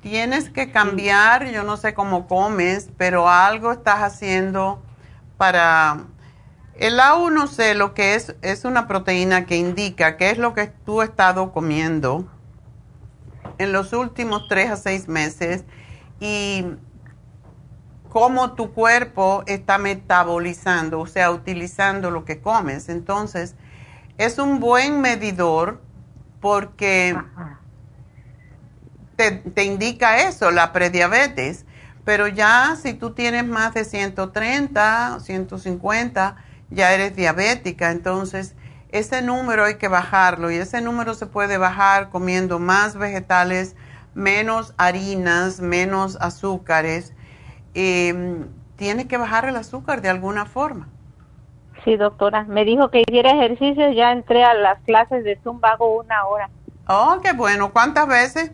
[0.00, 4.82] Tienes que cambiar, yo no sé cómo comes, pero algo estás haciendo
[5.36, 6.06] para...
[6.74, 11.02] El A1C lo que es es una proteína que indica qué es lo que tú
[11.02, 12.26] has estado comiendo
[13.58, 15.66] en los últimos tres a seis meses
[16.20, 16.66] y
[18.10, 22.88] cómo tu cuerpo está metabolizando, o sea, utilizando lo que comes.
[22.88, 23.54] Entonces,
[24.18, 25.80] es un buen medidor
[26.40, 27.16] porque
[29.54, 31.64] te, indica eso, la prediabetes.
[32.04, 36.36] Pero ya si tú tienes más de 130, 150,
[36.70, 37.90] ya eres diabética.
[37.90, 38.54] Entonces,
[38.90, 43.76] ese número hay que bajarlo y ese número se puede bajar comiendo más vegetales,
[44.14, 47.14] menos harinas, menos azúcares.
[47.74, 48.44] Eh,
[48.76, 50.88] tiene que bajar el azúcar de alguna forma.
[51.84, 52.44] Sí, doctora.
[52.44, 56.50] Me dijo que hiciera ejercicio, ya entré a las clases de Zumba, hago una hora.
[56.86, 57.72] Oh, qué bueno.
[57.72, 58.52] ¿Cuántas veces?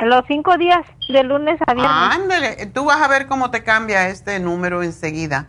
[0.00, 1.96] Los cinco días, de lunes a viernes.
[1.96, 5.48] Ándale, tú vas a ver cómo te cambia este número enseguida.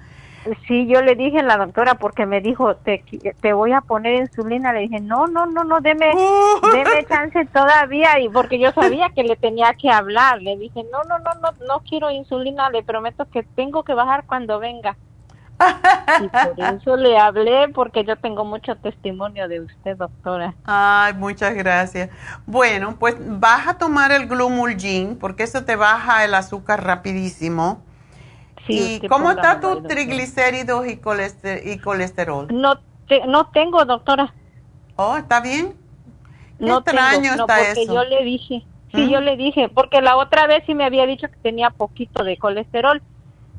[0.68, 3.04] Sí, yo le dije a la doctora porque me dijo, te,
[3.42, 4.74] te voy a poner insulina.
[4.74, 6.14] Le dije, no, no, no, no, deme,
[6.74, 8.20] deme chance todavía.
[8.20, 10.42] Y porque yo sabía que le tenía que hablar.
[10.42, 12.70] Le dije, no, no, no, no, no quiero insulina.
[12.70, 14.96] Le prometo que tengo que bajar cuando venga.
[16.22, 20.54] Y por eso le hablé, porque yo tengo mucho testimonio de usted, doctora.
[20.66, 22.10] Ay, muchas gracias.
[22.46, 27.82] Bueno, pues vas a tomar el Glumulgin, porque eso te baja el azúcar rapidísimo.
[28.68, 31.00] Sí, ¿Y cómo está tu triglicéridos y,
[31.66, 32.48] y colesterol?
[32.52, 32.80] No,
[33.28, 34.34] no tengo, doctora.
[34.96, 35.76] Oh, ¿está bien?
[36.58, 38.64] no extraño tengo, no, porque yo le dije,
[38.94, 42.24] sí, yo le dije, porque la otra vez sí me había dicho que tenía poquito
[42.24, 43.02] de colesterol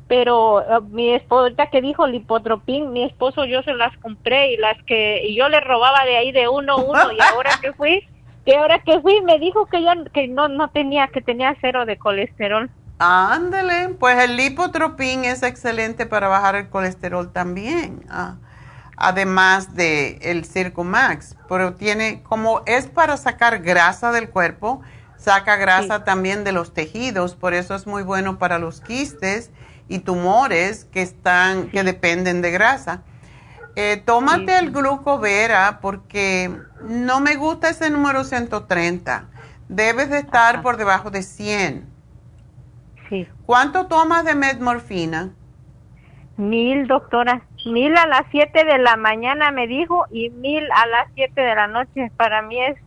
[0.07, 4.81] pero eh, mi esposo, que dijo lipotropín, mi esposo yo se las compré y las
[4.83, 8.07] que y yo le robaba de ahí de uno a uno y ahora que fui,
[8.45, 11.85] que ahora que fui me dijo que ya que no no tenía que tenía cero
[11.85, 12.69] de colesterol.
[12.99, 18.03] Ándale, pues el lipotropín es excelente para bajar el colesterol también.
[18.09, 18.37] Ah,
[18.95, 24.81] además de el Circumax, pero tiene como es para sacar grasa del cuerpo,
[25.17, 29.51] saca grasa también de los tejidos, por eso es muy bueno para los quistes
[29.87, 33.03] y tumores que están que dependen de grasa.
[33.75, 39.25] Eh, tómate el glucovera porque no me gusta ese número 130.
[39.69, 41.96] Debes de estar por debajo de 100.
[43.09, 43.27] Sí.
[43.45, 45.31] ¿Cuánto tomas de metmorfina?
[46.37, 47.41] Mil, doctora.
[47.65, 51.55] Mil a las 7 de la mañana me dijo y mil a las 7 de
[51.55, 52.11] la noche.
[52.15, 52.77] Para mí es,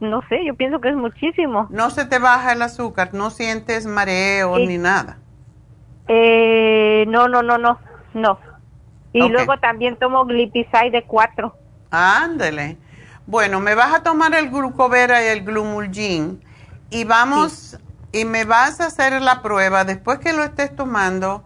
[0.00, 1.68] no sé, yo pienso que es muchísimo.
[1.70, 5.18] No se te baja el azúcar, no sientes mareo ni nada.
[6.08, 7.78] Eh, no, no, no, no,
[8.12, 8.38] no.
[9.14, 11.54] Y luego también tomo glipizide de 4.
[11.90, 12.78] Ándele.
[13.26, 16.42] Bueno, me vas a tomar el glucovera y el glumulgin
[16.90, 17.78] y vamos
[18.12, 21.44] y me vas a hacer la prueba después que lo estés tomando,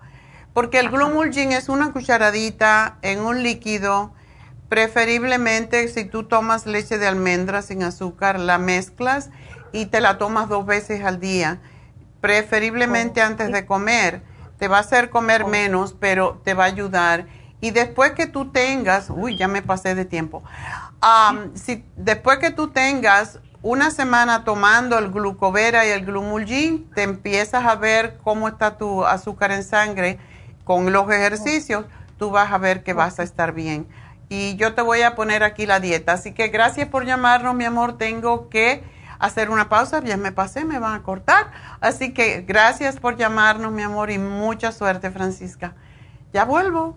[0.52, 4.12] porque el glumulgin es una cucharadita en un líquido,
[4.68, 9.30] preferiblemente si tú tomas leche de almendra sin azúcar, la mezclas
[9.72, 11.60] y te la tomas dos veces al día,
[12.20, 14.22] preferiblemente antes de comer.
[14.58, 17.26] Te va a hacer comer menos, pero te va a ayudar.
[17.60, 20.42] Y después que tú tengas, uy, ya me pasé de tiempo,
[21.54, 27.64] si, después que tú tengas una semana tomando el glucovera y el glumulgin, te empiezas
[27.64, 30.20] a ver cómo está tu azúcar en sangre
[30.62, 31.84] con los ejercicios,
[32.16, 33.88] tú vas a ver que vas a estar bien.
[34.28, 36.12] Y yo te voy a poner aquí la dieta.
[36.12, 37.98] Así que gracias por llamarnos, mi amor.
[37.98, 38.84] Tengo que
[39.18, 41.50] hacer una pausa, ya me pasé, me van a cortar.
[41.80, 45.74] Así que gracias por llamarnos, mi amor, y mucha suerte, Francisca.
[46.32, 46.96] Ya vuelvo.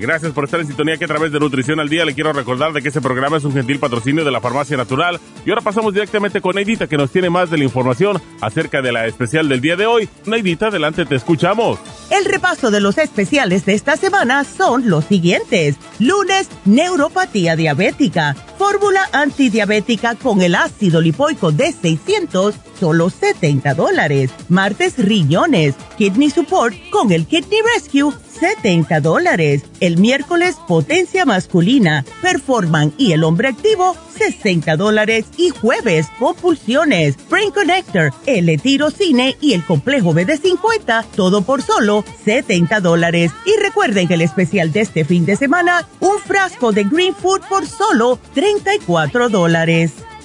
[0.04, 2.74] Gracias por estar en sintonía que a través de Nutrición al Día le quiero recordar
[2.74, 5.18] de que este programa es un gentil patrocinio de la Farmacia Natural.
[5.46, 8.92] Y ahora pasamos directamente con Neidita que nos tiene más de la información acerca de
[8.92, 10.10] la especial del día de hoy.
[10.26, 11.80] Neidita, adelante, te escuchamos.
[12.10, 15.78] El repaso de los especiales de esta semana son los siguientes.
[16.00, 18.36] Lunes, neuropatía diabética.
[18.58, 24.32] Fórmula antidiabética con el ácido lipoico de 600, solo 70 dólares.
[24.50, 25.76] Martes, riñones.
[25.98, 28.12] Kidney Support con el Kidney Rescue
[28.44, 29.64] 70 dólares.
[29.80, 35.28] El miércoles, potencia masculina, performan y el hombre activo, 60 dólares.
[35.38, 38.60] Y jueves, compulsiones, Brain Connector, el
[38.98, 43.32] cine y el complejo BD50, todo por solo 70 dólares.
[43.46, 47.44] Y recuerden que el especial de este fin de semana, un frasco de Green Food
[47.48, 49.94] por solo 34 dólares.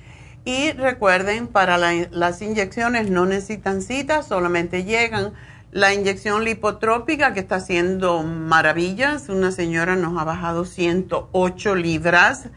[0.45, 5.33] Y recuerden, para las inyecciones no necesitan citas, solamente llegan.
[5.71, 12.47] La inyección lipotrópica que está haciendo maravillas, una señora nos ha bajado 108 libras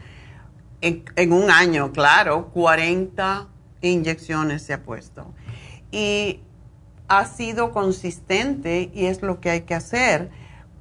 [0.79, 3.49] en, en un año, claro, 40
[3.81, 5.33] inyecciones se ha puesto.
[5.91, 6.39] Y
[7.09, 10.29] ha sido consistente y es lo que hay que hacer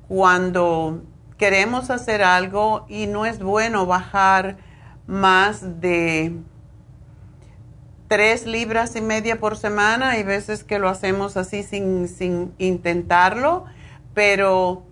[0.07, 1.03] cuando
[1.41, 4.59] queremos hacer algo y no es bueno bajar
[5.07, 6.37] más de
[8.09, 10.11] tres libras y media por semana.
[10.11, 13.65] Hay veces que lo hacemos así sin, sin intentarlo,
[14.13, 14.83] pero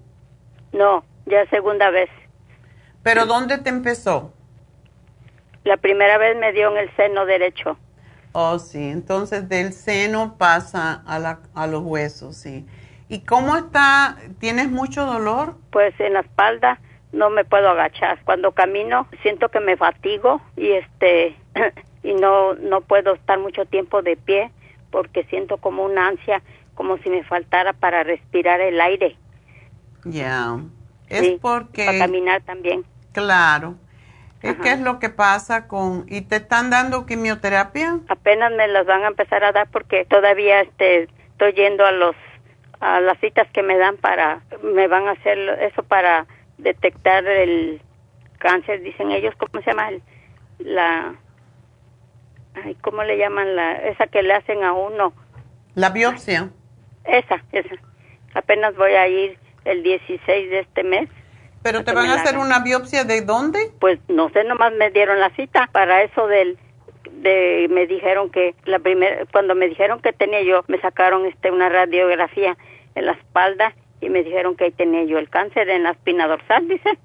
[0.74, 2.10] No, ya segunda vez.
[3.04, 4.34] ¿Pero dónde te empezó?
[5.64, 7.78] La primera vez me dio en el seno derecho.
[8.38, 12.66] Oh, sí, entonces del seno pasa a, la, a los huesos, sí.
[13.08, 14.18] ¿Y cómo está?
[14.40, 15.56] ¿Tienes mucho dolor?
[15.72, 16.82] Pues en la espalda
[17.14, 18.20] no me puedo agachar.
[18.26, 21.38] Cuando camino siento que me fatigo y este
[22.04, 24.52] y no no puedo estar mucho tiempo de pie
[24.92, 29.16] porque siento como una ansia, como si me faltara para respirar el aire.
[30.04, 30.60] Ya.
[31.08, 32.84] Es porque para caminar también.
[33.14, 33.76] Claro.
[34.42, 38.00] ¿Qué es lo que pasa con y te están dando quimioterapia?
[38.10, 42.16] Apenas me las van a empezar a dar porque todavía este estoy yendo a los
[42.80, 46.28] a las citas que me dan para, me van a hacer eso para
[46.58, 47.82] detectar el
[48.38, 49.90] cáncer, dicen ellos, ¿cómo se llama?
[50.60, 51.16] La,
[52.54, 55.14] ay, ¿cómo le llaman la, esa que le hacen a uno?
[55.74, 56.50] La biopsia.
[57.06, 57.76] Esa, esa.
[58.34, 61.10] Apenas voy a ir el 16 de este mes.
[61.66, 63.72] ¿Pero te van a hacer una biopsia de dónde?
[63.80, 65.68] Pues no sé, nomás me dieron la cita.
[65.72, 66.60] Para eso del
[67.24, 71.50] de me dijeron que la primera cuando me dijeron que tenía yo me sacaron este
[71.50, 72.56] una radiografía
[72.94, 76.28] en la espalda y me dijeron que ahí tenía yo el cáncer en la espina
[76.28, 77.00] dorsal dice.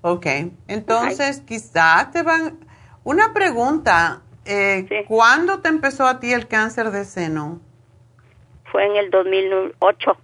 [0.00, 0.26] Ok,
[0.66, 2.58] entonces quizá te van
[3.04, 7.60] una pregunta eh, ¿cuándo te empezó a ti el cáncer de seno?
[8.72, 10.16] fue en el 2008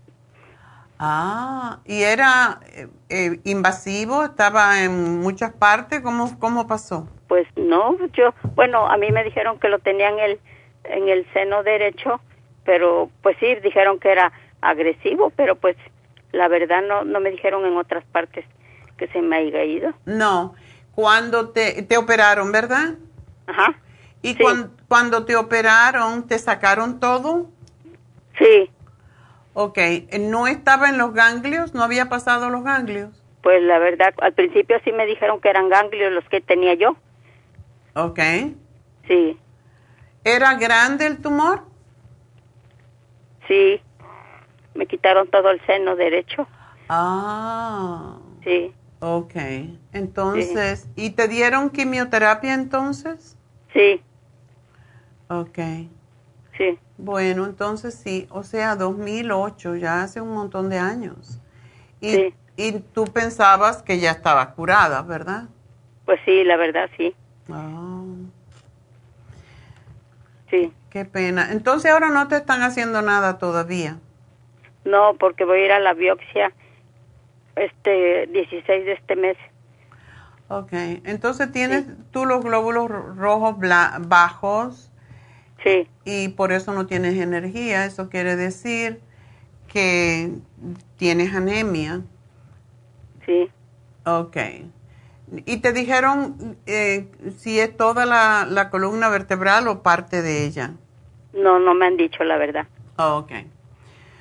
[0.99, 4.24] Ah, ¿y era eh, eh, invasivo?
[4.24, 6.01] ¿Estaba en muchas partes?
[6.01, 7.09] ¿Cómo, ¿Cómo pasó?
[7.28, 10.40] Pues no, yo, bueno, a mí me dijeron que lo tenía en el,
[10.84, 12.20] en el seno derecho,
[12.64, 15.76] pero pues sí, dijeron que era agresivo, pero pues
[16.32, 18.44] la verdad no, no me dijeron en otras partes
[18.97, 19.92] que se me haya ido.
[20.07, 20.55] No,
[20.94, 22.94] cuando te, te operaron, ¿verdad?
[23.47, 23.74] Ajá.
[24.22, 24.36] ¿Y
[24.88, 27.49] cuando te operaron, te sacaron todo?
[28.38, 28.70] Sí.
[29.59, 29.78] Ok,
[30.20, 31.72] ¿no estaba en los ganglios?
[31.72, 33.22] ¿No había pasado los ganglios?
[33.42, 36.94] Pues la verdad, al principio sí me dijeron que eran ganglios los que tenía yo.
[37.94, 38.20] Ok.
[39.09, 39.38] Sí.
[40.24, 41.62] ¿Era grande el tumor?
[43.48, 43.80] Sí.
[44.74, 46.46] Me quitaron todo el seno derecho.
[46.90, 48.18] Ah.
[48.44, 48.74] Sí.
[49.00, 49.36] Ok.
[49.94, 53.38] Entonces, ¿y te dieron quimioterapia entonces?
[53.72, 54.02] Sí.
[55.28, 55.59] Ok.
[56.59, 56.78] Sí.
[56.99, 61.40] Bueno, entonces sí, o sea, 2008, ya hace un montón de años.
[62.01, 62.34] Y, sí.
[62.57, 65.44] y tú pensabas que ya estaba curada, ¿verdad?
[66.05, 67.14] Pues sí, la verdad sí.
[67.51, 68.03] Ah.
[70.51, 70.72] Sí.
[70.90, 71.53] Qué pena.
[71.53, 73.99] Entonces ahora no te están haciendo nada todavía.
[74.84, 76.53] No, porque voy a ir a la biopsia
[77.57, 79.36] este 16 de este mes.
[80.49, 80.72] Ok,
[81.05, 83.57] entonces tienes tú los glóbulos rojos
[84.01, 84.92] bajos.
[85.66, 85.88] Sí.
[86.04, 87.86] Y por eso no tienes energía.
[87.86, 89.00] Eso quiere decir
[89.66, 90.30] que
[90.96, 92.02] tienes anemia.
[93.24, 93.50] Sí.
[94.04, 94.36] Ok.
[95.44, 100.74] ¿Y te dijeron eh, si es toda la, columna vertebral o parte de ella?
[101.32, 102.68] No, no me han dicho la verdad.
[102.96, 103.32] Oh, ok.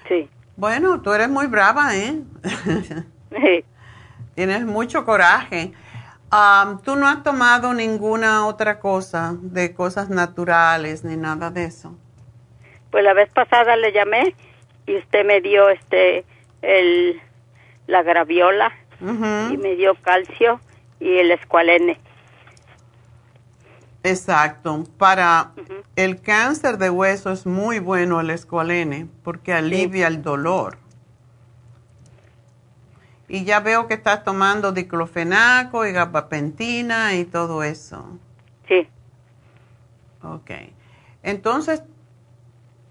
[0.07, 0.27] Sí.
[0.57, 2.21] Bueno, tú eres muy brava, ¿eh?
[3.29, 3.63] sí.
[4.33, 5.73] Tienes mucho coraje.
[6.83, 11.95] ¿Tú no has tomado ninguna otra cosa de cosas naturales ni nada de eso?
[12.91, 14.35] Pues la vez pasada le llamé
[14.85, 16.25] y usted me dio este
[16.61, 17.21] el
[17.87, 20.59] la graviola y me dio calcio
[20.99, 21.99] y el escualene.
[24.03, 24.83] Exacto.
[24.97, 25.51] Para
[25.95, 30.77] el cáncer de hueso es muy bueno el escualene porque alivia el dolor.
[33.35, 38.17] Y ya veo que estás tomando diclofenaco y gabapentina y todo eso.
[38.65, 38.87] Sí.
[40.23, 40.51] Ok.
[41.21, 41.83] Entonces,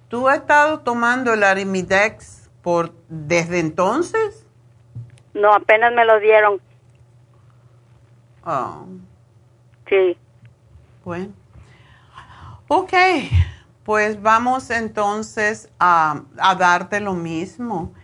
[0.08, 4.46] ¿tú has estado tomando el Arimidex por desde entonces?
[5.32, 6.60] No, apenas me lo dieron.
[8.44, 8.84] Oh.
[9.88, 10.18] Sí.
[11.06, 11.32] Bueno.
[12.68, 12.92] Ok,
[13.82, 17.94] pues vamos entonces a, a darte lo mismo.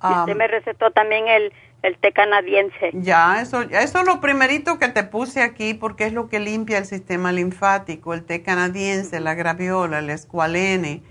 [0.00, 1.52] usted me recetó también el,
[1.84, 2.92] el té canadiense.
[2.94, 6.78] Ya, eso, eso es lo primerito que te puse aquí porque es lo que limpia
[6.78, 11.02] el sistema linfático, el té canadiense, la graviola, el escualene,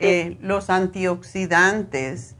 [0.00, 2.34] eh, los antioxidantes.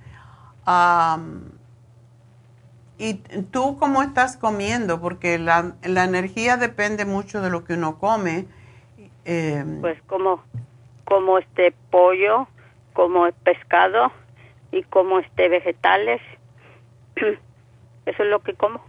[2.98, 3.14] ¿Y
[3.52, 4.98] tú cómo estás comiendo?
[4.98, 8.46] Porque la, la energía depende mucho de lo que uno come.
[9.26, 10.42] Eh, pues como,
[11.04, 12.48] como este pollo,
[12.94, 14.10] como pescado
[14.72, 16.22] y como este vegetales.
[18.06, 18.80] Eso es lo que como.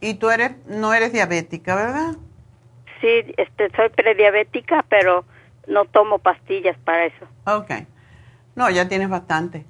[0.00, 2.14] ¿Y tú eres no eres diabética, verdad?
[3.00, 5.24] Sí, este soy prediabética, pero
[5.66, 7.26] no tomo pastillas para eso.
[7.44, 7.86] Okay.
[8.54, 9.64] No, ya tienes bastante.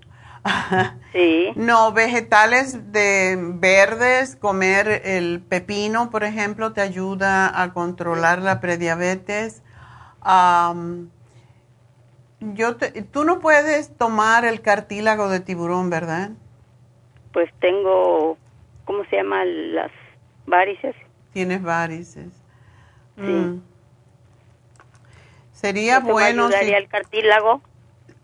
[1.13, 1.53] sí.
[1.57, 9.63] No, vegetales de verdes, comer el pepino, por ejemplo, te ayuda a controlar la prediabetes.
[12.41, 12.77] yo
[13.13, 16.31] tú no puedes tomar el cartílago de tiburón, ¿verdad?
[17.33, 18.39] Pues tengo,
[18.89, 19.45] ¿cómo se llama?
[19.45, 19.93] Las
[20.47, 20.97] varices.
[21.35, 22.33] Tienes varices.
[23.17, 23.23] Sí.
[23.23, 23.63] Mm.
[25.53, 26.47] Sería bueno.
[26.47, 27.61] ayudaría el cartílago?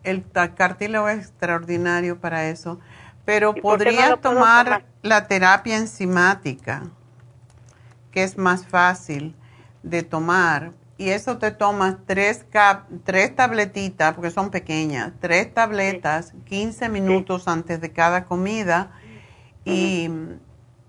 [0.05, 0.23] el
[0.55, 2.79] cartílago es extraordinario para eso,
[3.25, 6.83] pero podría tomar, la terapia enzimática,
[8.11, 9.35] que es más fácil
[9.83, 10.73] de tomar.
[10.97, 12.47] Y eso te tomas tres,
[13.05, 18.93] tres tabletitas, porque son pequeñas, tres tabletas, 15 minutos antes de cada comida
[19.65, 20.11] y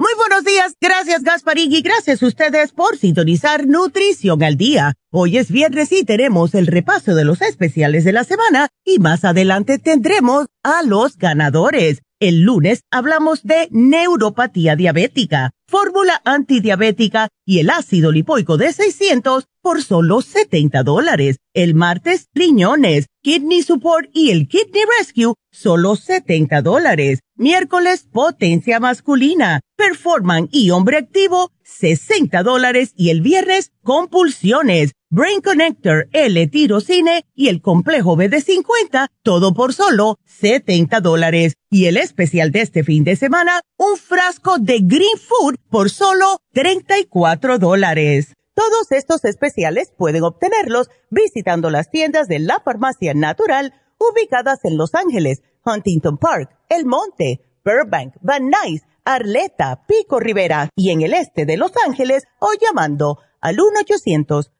[0.00, 4.94] Muy buenos días, gracias Gasparín y gracias a ustedes por sintonizar Nutrición al Día.
[5.10, 9.24] Hoy es viernes y tenemos el repaso de los especiales de la semana y más
[9.24, 12.02] adelante tendremos a los ganadores.
[12.20, 19.84] El lunes hablamos de neuropatía diabética, fórmula antidiabética y el ácido lipoico de 600 por
[19.84, 21.36] solo 70 dólares.
[21.54, 27.20] El martes, riñones, kidney support y el kidney rescue, solo 70 dólares.
[27.36, 32.94] Miércoles, potencia masculina, performan y hombre activo, 60 dólares.
[32.96, 41.00] Y el viernes, compulsiones, brain connector, L-tirocine y el complejo BD50, todo por solo 70
[41.00, 41.54] dólares.
[41.70, 46.38] Y el especial de este fin de semana, un frasco de Green Food por solo
[46.52, 48.34] 34 dólares.
[48.54, 54.94] Todos estos especiales pueden obtenerlos visitando las tiendas de la farmacia natural ubicadas en Los
[54.94, 61.46] Ángeles, Huntington Park, El Monte, Burbank, Van Nuys, Arleta, Pico Rivera y en el este
[61.46, 63.58] de Los Ángeles o llamando al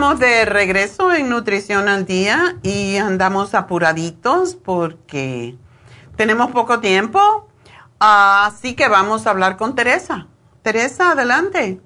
[0.00, 5.58] De regreso en Nutrición al Día y andamos apuraditos porque
[6.16, 7.48] tenemos poco tiempo.
[7.98, 10.26] Así que vamos a hablar con Teresa.
[10.62, 11.82] Teresa, adelante.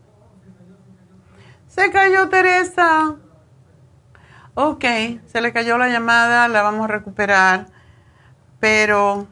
[1.66, 3.16] Se cayó Teresa.
[4.54, 4.84] Ok,
[5.26, 7.66] se le cayó la llamada, la vamos a recuperar.
[8.60, 9.26] Pero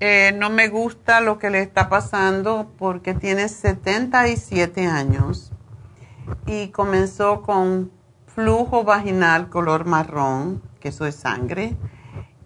[0.00, 5.52] eh, no me gusta lo que le está pasando porque tiene 77 años
[6.46, 7.90] y comenzó con
[8.26, 11.76] flujo vaginal color marrón, que eso es sangre,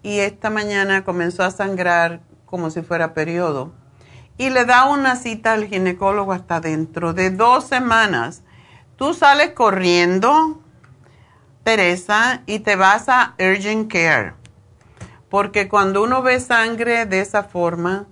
[0.03, 3.73] y esta mañana comenzó a sangrar como si fuera periodo.
[4.37, 8.43] Y le da una cita al ginecólogo hasta dentro de dos semanas.
[8.95, 10.61] Tú sales corriendo,
[11.63, 14.33] Teresa, y te vas a Urgent Care.
[15.29, 18.07] Porque cuando uno ve sangre de esa forma,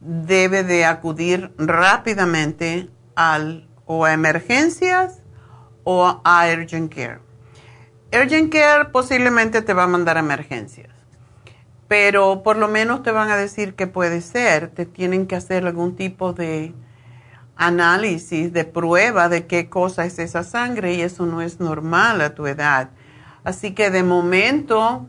[0.00, 5.22] debe de acudir rápidamente al o a emergencias
[5.84, 7.20] o a urgent care.
[8.12, 10.90] Urgent care posiblemente te va a mandar a emergencias,
[11.88, 15.66] pero por lo menos te van a decir que puede ser, te tienen que hacer
[15.66, 16.74] algún tipo de
[17.56, 22.34] análisis, de prueba de qué cosa es esa sangre y eso no es normal a
[22.34, 22.90] tu edad.
[23.44, 25.06] Así que de momento,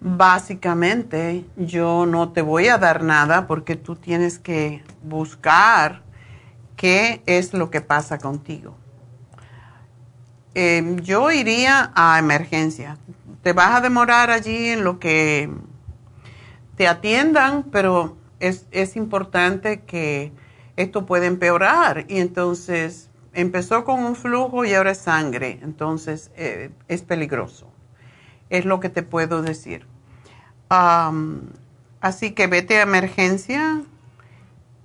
[0.00, 6.03] básicamente, yo no te voy a dar nada porque tú tienes que buscar
[6.76, 8.76] qué es lo que pasa contigo.
[10.54, 12.96] Em, yo iría a emergencia.
[13.42, 15.50] Te vas a demorar allí en lo que
[16.76, 20.32] te atiendan, pero es, es importante que
[20.76, 22.06] esto puede empeorar.
[22.08, 25.58] Y entonces empezó con un flujo y ahora es sangre.
[25.62, 27.70] Entonces eh, es peligroso.
[28.48, 29.86] Es lo que te puedo decir.
[32.00, 33.82] así que vete a emergencia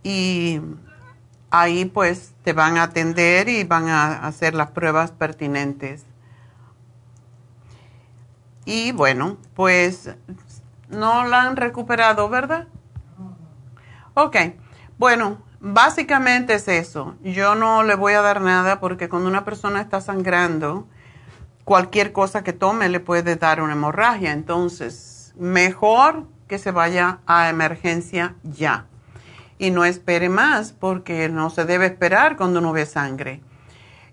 [0.04, 0.62] y
[1.52, 6.06] ahí pues te van a atender y van a hacer las pruebas pertinentes.
[8.66, 10.12] Y bueno, pues
[10.89, 12.68] no la han recuperado, ¿verdad?
[14.14, 14.36] Ok,
[14.97, 17.16] bueno, básicamente es eso.
[17.24, 20.88] Yo no le voy a dar nada porque cuando una persona está sangrando,
[21.64, 24.34] cualquier cosa que tome le puede dar una hemorragia.
[24.34, 28.89] Entonces, mejor que se vaya a emergencia ya.
[29.60, 33.41] Y no espere más porque no se debe esperar cuando uno ve sangre.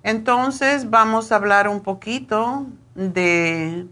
[0.03, 3.87] Entonces, vamos a hablar un poquito de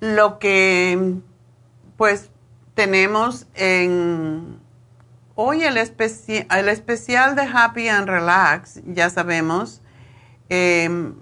[0.00, 1.14] lo que
[1.96, 2.30] pues
[2.74, 4.60] tenemos en
[5.34, 9.82] hoy el, el especial de Happy and Relax, ya sabemos,
[10.48, 11.12] eh,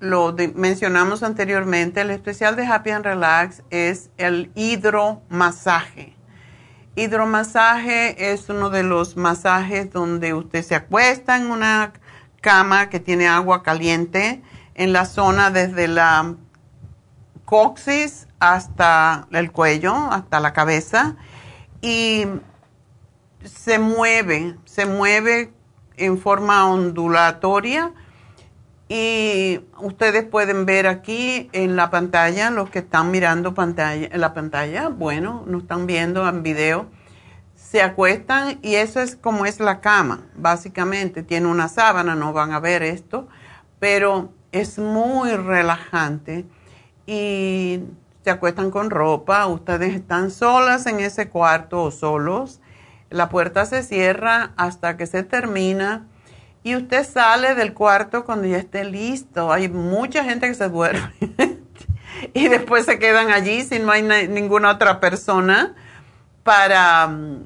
[0.00, 6.16] lo mencionamos anteriormente, el especial de Happy and Relax es el hidromasaje.
[6.96, 11.92] Hidromasaje es uno de los masajes donde usted se acuesta en una
[12.40, 14.42] cama que tiene agua caliente
[14.74, 16.34] en la zona desde la
[17.44, 21.16] coxis hasta el cuello, hasta la cabeza
[21.80, 22.26] y
[23.44, 25.52] se mueve, se mueve
[25.96, 27.92] en forma ondulatoria
[28.92, 34.88] y ustedes pueden ver aquí en la pantalla, los que están mirando pantalla, la pantalla,
[34.88, 36.88] bueno, no están viendo en video,
[37.54, 41.22] se acuestan y eso es como es la cama, básicamente.
[41.22, 43.28] Tiene una sábana, no van a ver esto,
[43.78, 46.46] pero es muy relajante.
[47.06, 47.84] Y
[48.24, 52.60] se acuestan con ropa, ustedes están solas en ese cuarto o solos,
[53.08, 56.08] la puerta se cierra hasta que se termina
[56.62, 59.52] y usted sale del cuarto cuando ya esté listo.
[59.52, 61.12] Hay mucha gente que se duerme
[62.34, 65.74] y después se quedan allí si no hay ninguna otra persona
[66.42, 67.44] para mm,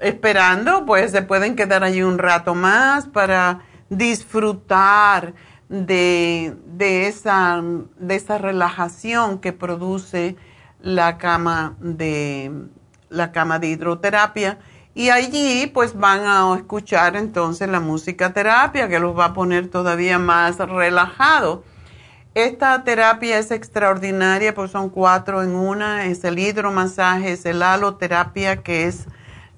[0.00, 5.34] esperando, pues se pueden quedar allí un rato más para disfrutar
[5.68, 7.62] de, de, esa,
[7.98, 10.36] de esa relajación que produce
[10.80, 12.52] la cama de
[13.08, 14.58] la cama de hidroterapia
[14.96, 19.68] y allí pues van a escuchar entonces la música terapia que los va a poner
[19.68, 21.60] todavía más relajados.
[22.34, 28.62] Esta terapia es extraordinaria pues son cuatro en una, es el hidromasaje, es el haloterapia
[28.62, 29.04] que es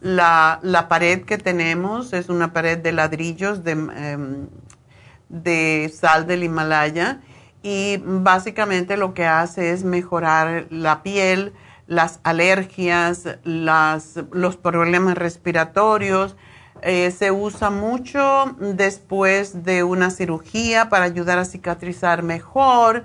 [0.00, 4.48] la, pared que tenemos, es una pared de ladrillos de, em,
[5.28, 7.20] de sal del Himalaya.
[7.62, 11.52] Y básicamente lo que hace es mejorar la piel,
[11.88, 16.36] las alergias, los problemas respiratorios.
[16.82, 23.02] Eh, se usa mucho después de una cirugía para ayudar a cicatrizar mejor.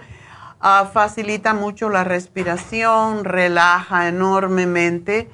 [0.59, 5.29] Ah, facilita mucho la respiración, relaja enormemente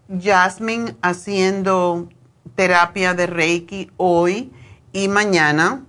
[0.09, 2.09] Jasmine haciendo
[2.55, 4.51] terapia de Reiki hoy
[4.91, 5.85] y mañana.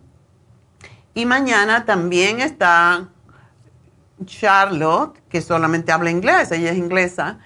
[1.15, 3.09] Y mañana también está
[4.25, 7.39] Charlotte, que solamente habla inglés, ella es inglesa,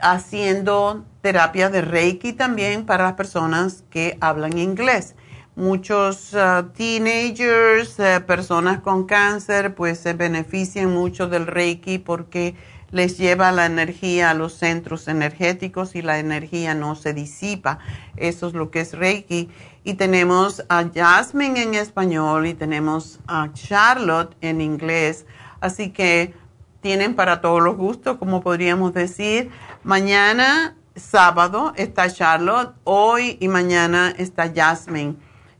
[0.00, 5.16] haciendo terapia de Reiki también para las personas que hablan inglés.
[5.56, 12.54] Muchos uh, teenagers, uh, personas con cáncer, pues se benefician mucho del Reiki porque
[12.90, 17.78] les lleva la energía a los centros energéticos y la energía no se disipa.
[18.16, 19.48] Eso es lo que es Reiki.
[19.84, 25.26] Y tenemos a Jasmine en español y tenemos a Charlotte en inglés.
[25.60, 26.34] Así que
[26.80, 29.50] tienen para todos los gustos, como podríamos decir.
[29.82, 32.74] Mañana, sábado, está Charlotte.
[32.84, 35.16] Hoy y mañana está Jasmine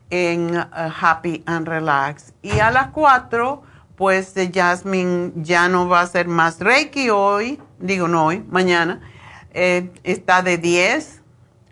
[0.09, 0.65] en uh,
[1.01, 2.33] Happy and Relax.
[2.41, 2.89] Y a las
[3.97, 9.01] cuatro pues Jasmine ya no va a ser más Reiki hoy, digo no hoy, mañana.
[9.53, 11.21] Eh, está de 10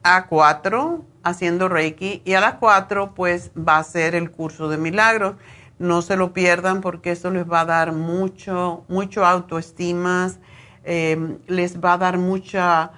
[0.03, 4.77] a 4 haciendo Reiki y a las 4 pues va a ser el curso de
[4.77, 5.35] milagros.
[5.77, 10.31] No se lo pierdan porque eso les va a dar mucho, mucho autoestima,
[10.83, 12.91] eh, les va a dar mucha,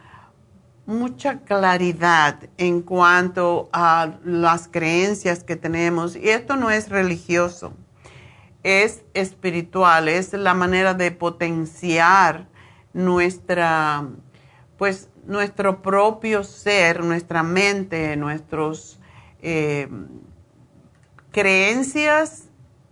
[0.86, 6.16] mucha claridad en cuanto a las creencias que tenemos.
[6.16, 7.74] Y esto no es religioso
[8.68, 12.48] es espiritual, es la manera de potenciar
[12.92, 14.06] nuestra,
[14.78, 19.00] pues, nuestro propio ser, nuestra mente, nuestras
[19.42, 19.88] eh,
[21.32, 22.50] creencias,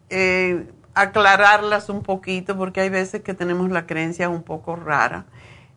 [0.09, 5.25] eh, aclararlas un poquito, porque hay veces que tenemos la creencia un poco rara.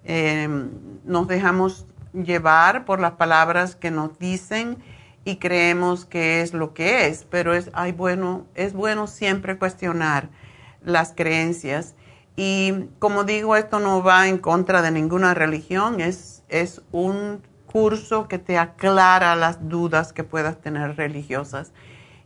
[0.05, 0.71] Em,
[1.05, 4.79] nos dejamos llevar por las palabras que nos dicen
[5.29, 10.31] y creemos que es lo que es, pero es, hay bueno, es bueno siempre cuestionar
[10.83, 11.95] las creencias.
[12.35, 18.27] Y como digo, esto no va en contra de ninguna religión, es, es un curso
[18.27, 21.73] que te aclara las dudas que puedas tener religiosas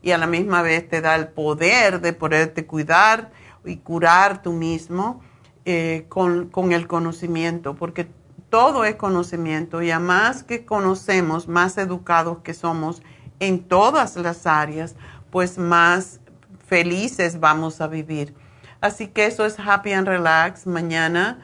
[0.01, 3.33] y a la misma vez te da el poder de poderte cuidar
[3.65, 5.23] y curar tú mismo
[5.65, 8.07] eh, con, con, el conocimiento, porque
[8.53, 13.01] todo es conocimiento y a más que conocemos, más educados que somos
[13.41, 14.95] en todas las áreas,
[15.31, 16.21] pues más
[16.69, 18.35] felices vamos a vivir.
[18.83, 21.39] Así que eso es Happy and Relax mañana,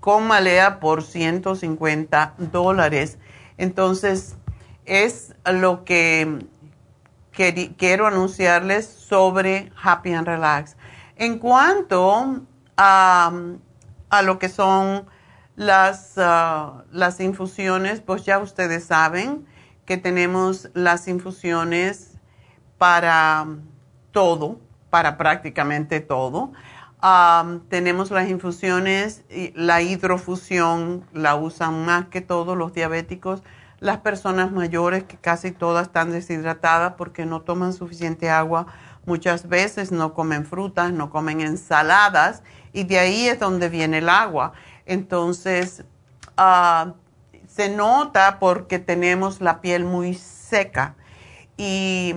[0.00, 3.18] con malea por 150 dólares.
[3.58, 4.36] Entonces,
[4.84, 6.46] es lo que,
[7.30, 10.76] quiero anunciarles sobre Happy and Relax.
[11.16, 12.40] En cuanto
[12.76, 13.32] a,
[14.24, 15.06] lo que son
[15.66, 19.46] las, ah, las infusiones, pues ya ustedes saben
[19.86, 22.18] que tenemos las infusiones
[22.78, 23.46] para
[24.12, 24.58] todo
[24.92, 26.52] para prácticamente todo.
[27.70, 33.42] tenemos las infusiones, la hidrofusión la usan más que todos los diabéticos,
[33.80, 38.66] las personas mayores que casi todas están deshidratadas porque no toman suficiente agua,
[39.06, 42.42] muchas veces no comen frutas, no comen ensaladas
[42.74, 44.52] y de ahí es donde viene el agua.
[44.86, 45.84] Entonces,
[46.36, 46.94] ah,
[47.48, 50.94] se nota porque tenemos la piel muy seca
[51.56, 52.14] y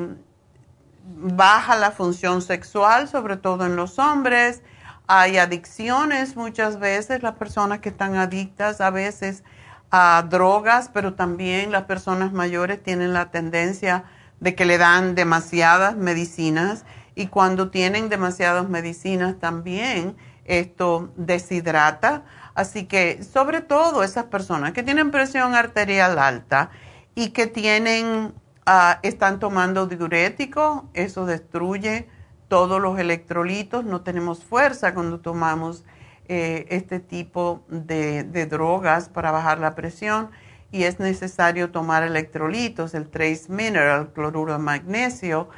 [1.06, 4.62] baja la función sexual, sobre todo en los hombres.
[5.08, 9.44] Hay adicciones muchas veces, las personas que están adictas a veces
[9.92, 14.06] a drogas, pero también las personas mayores tienen la tendencia
[14.40, 22.24] de que le dan demasiadas medicinas y cuando tienen demasiadas medicinas también esto deshidrata.
[22.56, 26.72] Así que sobre todo esas personas que tienen presión arterial alta
[27.14, 28.34] y que tienen
[28.68, 32.08] Ah, están tomando diurético, eso destruye
[32.48, 35.86] todos los electrolitos, no tenemos fuerza cuando tomamos
[36.28, 40.32] eh, este tipo de, drogas para bajar la presión
[40.72, 45.50] y es necesario tomar electrolitos, el trace mineral, cloruro de magnesio,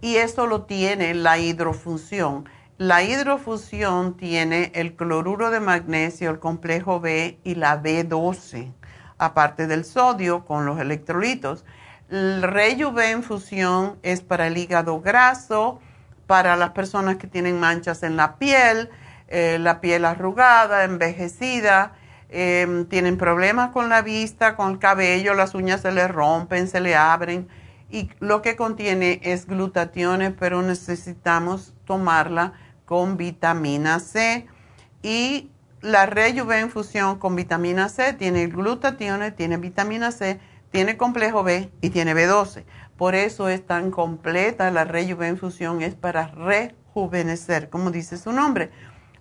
[0.00, 2.48] y eso lo tiene la hidrofunción.
[2.78, 8.72] La hidrofusión tiene el cloruro de magnesio, el complejo B y la B12
[9.18, 11.64] aparte del sodio con los electrolitos.
[12.10, 15.80] El Rejuven Fusión es para el hígado graso,
[16.26, 18.90] para las personas que tienen manchas en la piel,
[19.28, 21.94] eh, la piel arrugada, envejecida,
[22.28, 26.80] em, tienen problemas con la vista, con el cabello, las uñas se le rompen, se
[26.80, 27.48] le abren.
[27.90, 32.52] Y lo que contiene es glutatión, pero necesitamos tomarla
[32.86, 34.46] con vitamina C.
[35.02, 35.50] Y
[35.82, 40.40] la Rejuven Fusión con vitamina C tiene glutatión, tiene vitamina C,
[40.70, 42.64] tiene complejo B y tiene B12.
[42.96, 48.70] Por eso es tan completa la Rejuven Fusión, es para rejuvenecer, como dice su nombre.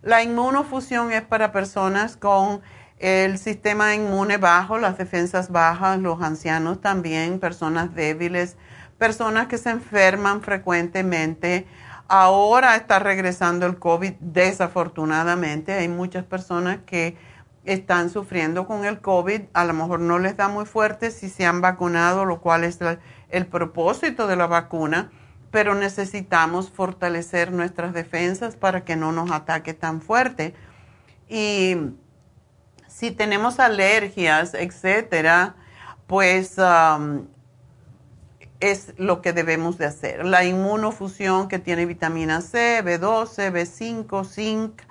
[0.02, 2.62] La inmunofusión es para personas con
[3.00, 8.56] el sistema inmune bajo, las defensas bajas, los ancianos también, personas débiles,
[8.98, 11.68] personas que se enferman frecuentemente,
[12.08, 15.74] Ahora está regresando el COVID, desafortunadamente.
[15.74, 17.18] Hay muchas personas que
[17.64, 19.42] están sufriendo con el COVID.
[19.54, 22.80] A lo mejor no les da muy fuerte si se han vacunado, lo cual es
[23.30, 25.12] el propósito de la vacuna,
[25.50, 30.54] pero necesitamos fortalecer nuestras defensas para que no nos ataque tan fuerte.
[31.28, 31.76] Y
[32.88, 35.56] si tenemos alergias, etcétera,
[36.06, 37.26] pues um,
[38.72, 40.26] es lo que debemos de hacer.
[40.26, 44.82] La inmunofusión que tiene vitamina C, B12, B5, zinc.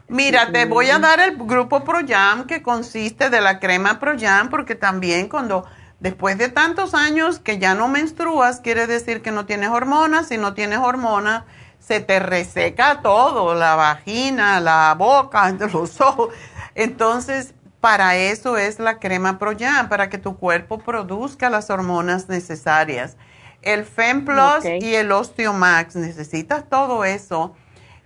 [0.08, 4.74] Mira, te voy a dar el grupo ProYam que consiste de la crema ProYam porque
[4.74, 5.64] también cuando
[6.00, 10.38] después de tantos años que ya no menstruas quiere decir que no tienes hormonas, si
[10.38, 11.44] no tienes hormonas
[11.78, 16.30] se te reseca todo, la vagina, la boca, los ojos.
[16.74, 23.18] Entonces, para eso es la crema ProYam, para que tu cuerpo produzca las hormonas necesarias
[23.64, 25.96] el FemPlus y el Osteomax.
[25.96, 27.54] Necesitas todo eso.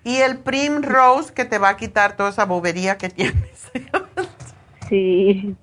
[0.05, 3.70] Y el Primrose que te va a quitar toda esa bobería que tienes.
[4.89, 5.56] sí.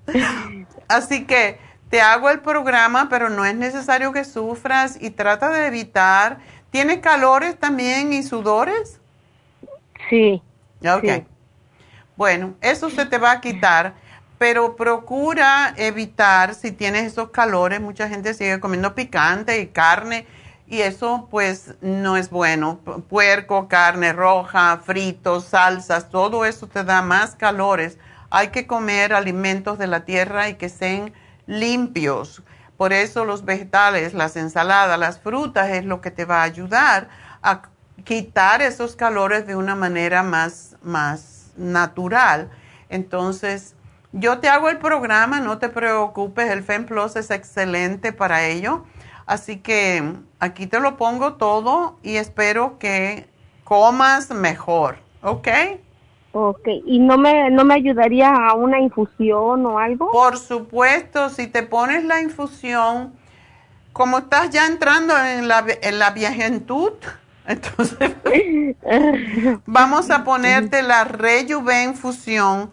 [0.88, 5.66] Así que te hago el programa, pero no es necesario que sufras y trata de
[5.66, 6.38] evitar.
[6.70, 9.00] ¿Tiene calores también y sudores?
[10.10, 10.42] Sí.
[10.80, 11.24] Ok.
[12.16, 13.94] Bueno, eso se te va a quitar
[14.38, 20.26] pero procura evitar si tienes esos calores, mucha gente sigue comiendo picante y carne
[20.66, 22.80] y eso pues no es bueno.
[23.08, 27.98] Puerco, carne roja, fritos, salsas, todo eso te da más calores.
[28.30, 31.12] Hay que comer alimentos de la tierra y que sean
[31.46, 32.42] limpios.
[32.76, 37.08] Por eso los vegetales, las ensaladas, las frutas es lo que te va a ayudar
[37.42, 37.62] a
[38.04, 42.50] quitar esos calores de una manera más, más natural.
[42.88, 43.74] Entonces,
[44.12, 48.84] yo te hago el programa, no te preocupes, el FemPlus es excelente para ello.
[49.26, 53.28] Así que aquí te lo pongo todo y espero que
[53.64, 55.48] comas mejor, ¿ok?
[56.38, 60.12] Ok, ¿y no me, no me ayudaría a una infusión o algo?
[60.12, 63.14] Por supuesto, si te pones la infusión,
[63.94, 66.92] como estás ya entrando en la, en la viejentud,
[67.46, 68.12] entonces
[69.64, 72.70] vamos a ponerte la Rejuven infusión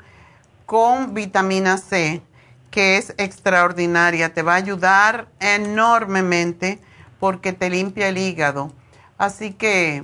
[0.66, 2.22] con vitamina C,
[2.70, 4.34] que es extraordinaria.
[4.34, 6.82] Te va a ayudar enormemente
[7.18, 8.74] porque te limpia el hígado.
[9.18, 10.04] Así que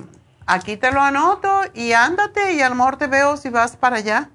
[0.54, 3.96] aquí te lo anoto y ándate y a lo mejor te veo si vas para
[3.96, 4.30] allá.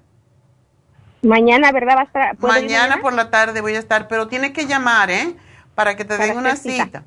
[1.22, 1.96] Mañana, ¿verdad?
[1.96, 5.34] Va a estar, mañana, por la tarde voy a estar, pero tienes que llamar, ¿eh?
[5.74, 7.02] Para que te den una cita.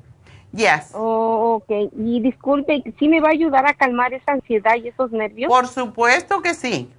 [0.52, 0.90] Yes.
[0.94, 1.92] Oh, ok.
[1.96, 5.48] Y disculpe, ¿sí me va a ayudar a calmar esa ansiedad y esos nervios?
[5.48, 6.90] Por supuesto que sí.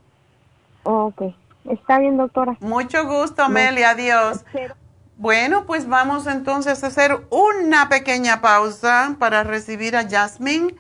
[0.84, 1.34] ok.
[1.70, 2.58] Está bien, doctora.
[2.60, 3.92] Mucho gusto, Amelia.
[3.92, 4.44] Adiós.
[5.18, 10.74] Bueno, pues vamos entonces a hacer una pequeña pausa para recibir a Jasmine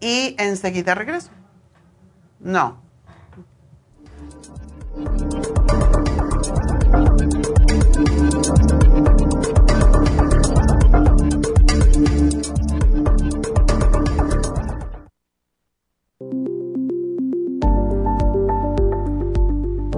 [0.00, 1.30] y enseguida regreso.
[2.40, 2.82] No.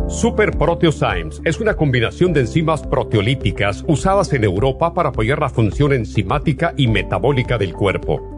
[0.08, 5.92] Super Proteosymes es una combinación de enzimas proteolíticas usadas en Europa para apoyar la función
[5.92, 8.37] enzimática y metabólica del cuerpo.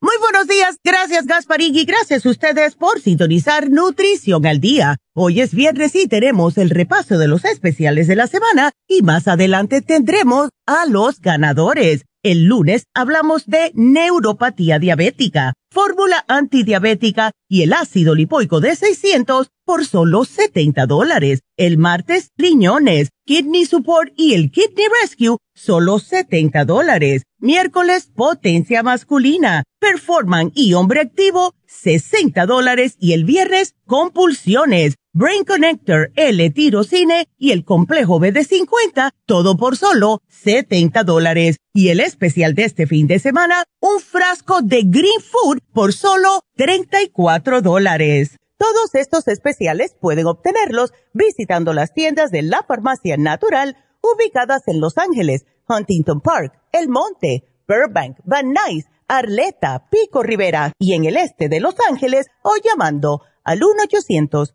[0.00, 4.96] Muy buenos días, gracias Gasparín y gracias a ustedes por sintonizar Nutrición al Día.
[5.12, 9.26] Hoy es viernes y tenemos el repaso de los especiales de la semana y más
[9.26, 12.04] adelante tendremos a los ganadores.
[12.28, 19.86] El lunes hablamos de neuropatía diabética, fórmula antidiabética y el ácido lipoico de 600 por
[19.86, 21.40] solo 70 dólares.
[21.56, 27.22] El martes, riñones, kidney support y el kidney rescue, solo 70 dólares.
[27.38, 32.96] Miércoles, potencia masculina, performan y hombre activo, 60 dólares.
[33.00, 41.02] Y el viernes, compulsiones Brain Connector, L-Tirocine y el complejo BD50, todo por solo 70
[41.02, 41.56] dólares.
[41.74, 46.42] Y el especial de este fin de semana, un frasco de Green Food por solo
[46.54, 48.36] 34 dólares.
[48.58, 54.98] Todos estos especiales pueden obtenerlos visitando las tiendas de la farmacia natural ubicadas en Los
[54.98, 61.48] Ángeles, Huntington Park, El Monte, Burbank, Van Nuys, Arleta, Pico Rivera y en el este
[61.48, 64.54] de Los Ángeles o llamando al 1 800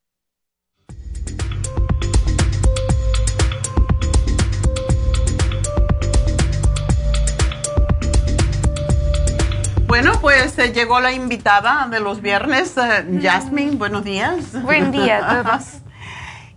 [9.91, 13.75] Bueno, pues eh, llegó la invitada de los viernes, uh, Jasmine.
[13.75, 14.61] Buenos días.
[14.63, 15.81] Buen día a todos.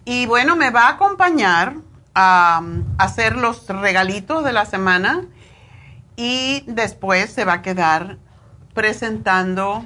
[0.04, 1.74] y bueno, me va a acompañar
[2.14, 2.62] a,
[2.96, 5.22] hacer los regalitos de la semana
[6.14, 8.18] y después se va a quedar
[8.72, 9.84] presentando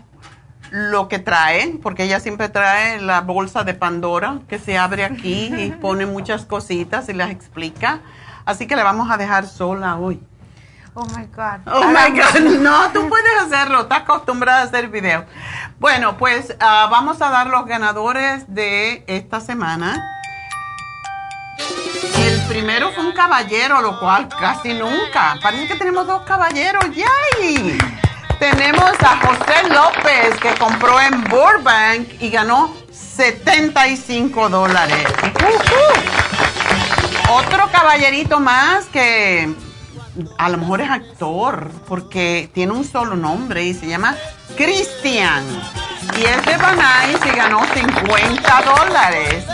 [0.71, 5.51] lo que trae, porque ella siempre trae la bolsa de Pandora que se abre aquí
[5.57, 8.01] y pone muchas cositas y las explica.
[8.45, 10.21] Así que le vamos a dejar sola hoy.
[11.01, 11.61] Oh my God.
[11.67, 12.59] Oh my God.
[12.61, 13.83] No, tú puedes hacerlo.
[13.83, 15.27] Estás acostumbrada a hacer video.
[15.79, 20.03] Bueno, pues ah, vamos a dar los ganadores de esta semana.
[22.19, 25.37] El primero fue un caballero, lo cual casi nunca.
[25.41, 26.85] Parece que tenemos dos caballeros.
[26.93, 27.79] ¡Yay!
[28.41, 35.07] Tenemos a José López que compró en Burbank y ganó 75 dólares.
[37.31, 39.55] Otro caballerito más que
[40.37, 44.17] a lo mejor es actor, porque tiene un solo nombre y se llama
[44.57, 45.45] Christian.
[46.17, 49.45] Y es de Banais y ganó 50 dólares.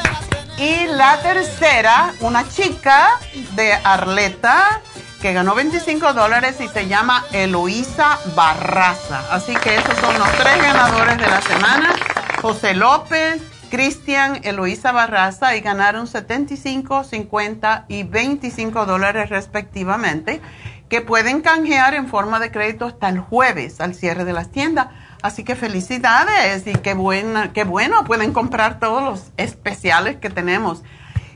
[0.58, 3.18] Y la tercera, una chica
[3.54, 4.80] de Arleta
[5.20, 9.24] que ganó 25 dólares y se llama Eloísa Barraza.
[9.30, 11.94] Así que esos son los tres ganadores de la semana.
[12.42, 20.40] José López, Cristian, Eloísa Barraza y ganaron 75, 50 y 25 dólares respectivamente,
[20.88, 24.88] que pueden canjear en forma de crédito hasta el jueves al cierre de las tiendas.
[25.22, 30.82] Así que felicidades y qué, buena, qué bueno, pueden comprar todos los especiales que tenemos.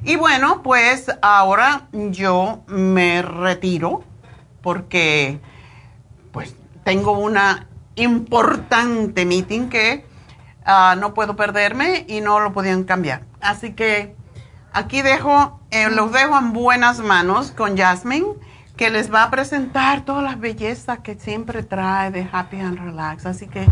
[0.05, 4.05] Y bueno, pues ahora yo me retiro
[4.63, 5.41] porque
[6.33, 10.05] pues tengo una importante meeting que
[10.69, 13.23] ah, no puedo perderme y no lo podían cambiar.
[13.41, 14.15] Así que
[14.73, 18.27] aquí dejo, eh, los dejo en buenas manos con Jasmine,
[18.77, 23.27] que les va a presentar todas las bellezas que siempre trae de Happy and Relax.
[23.27, 23.67] Así que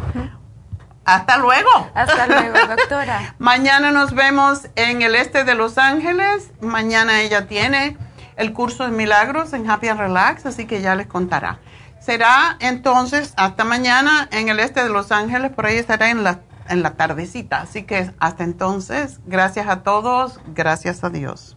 [1.05, 1.71] hasta luego.
[1.95, 3.37] Hasta luego, doctora.
[3.39, 6.51] Mañana nos vemos en el este de Los Ángeles.
[6.61, 7.97] Mañana ella tiene
[8.37, 11.61] el curso de milagros en Happy and Relax, así que ya les contará.
[12.01, 16.41] Será entonces hasta mañana en el este de Los Ángeles, por ahí estará en la,
[16.69, 17.61] en la tardecita.
[17.61, 21.57] Así que hasta entonces, gracias a todos, gracias a Dios.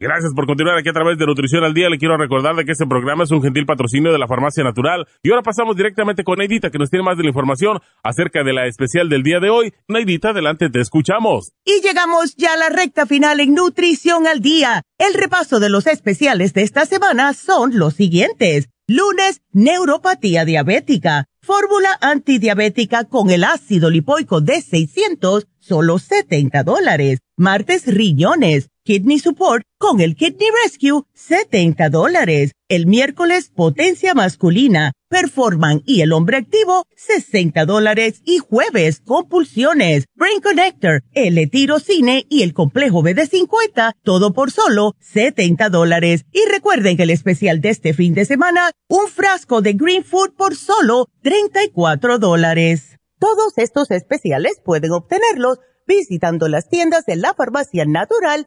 [0.00, 1.90] Gracias por continuar aquí a través de Nutrición al Día.
[1.90, 5.04] Le quiero recordar de que este programa es un gentil patrocinio de la Farmacia Natural.
[5.24, 8.52] Y ahora pasamos directamente con Neidita, que nos tiene más de la información acerca de
[8.52, 9.74] la especial del día de hoy.
[9.88, 11.50] Neidita, adelante, te escuchamos.
[11.64, 14.82] Y llegamos ya a la recta final en Nutrición al Día.
[14.98, 18.68] El repaso de los especiales de esta semana son los siguientes.
[18.86, 21.24] Lunes, neuropatía diabética.
[21.42, 27.18] Fórmula antidiabética con el ácido lipoico de 600, solo 70 dólares.
[27.36, 32.52] Martes, riñones Kidney Support con el Kidney Rescue, 70 dólares.
[32.70, 38.22] El miércoles, Potencia Masculina, Performan y el Hombre Activo, 60 dólares.
[38.24, 41.50] Y jueves, Compulsiones, Brain Connector, el
[41.84, 46.24] Cine y el Complejo BD50, todo por solo 70 dólares.
[46.32, 50.32] Y recuerden que el especial de este fin de semana, un frasco de Green Food
[50.34, 52.96] por solo 34 dólares.
[53.18, 58.46] Todos estos especiales pueden obtenerlos visitando las tiendas de la farmacia natural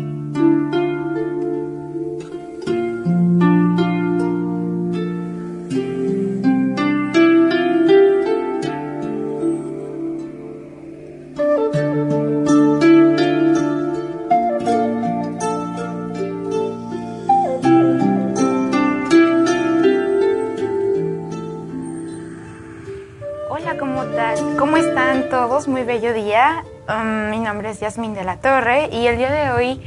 [24.61, 25.67] ¿Cómo están todos?
[25.67, 26.63] Muy bello día.
[26.87, 29.81] Um, mi nombre es Yasmin de la Torre y el día de hoy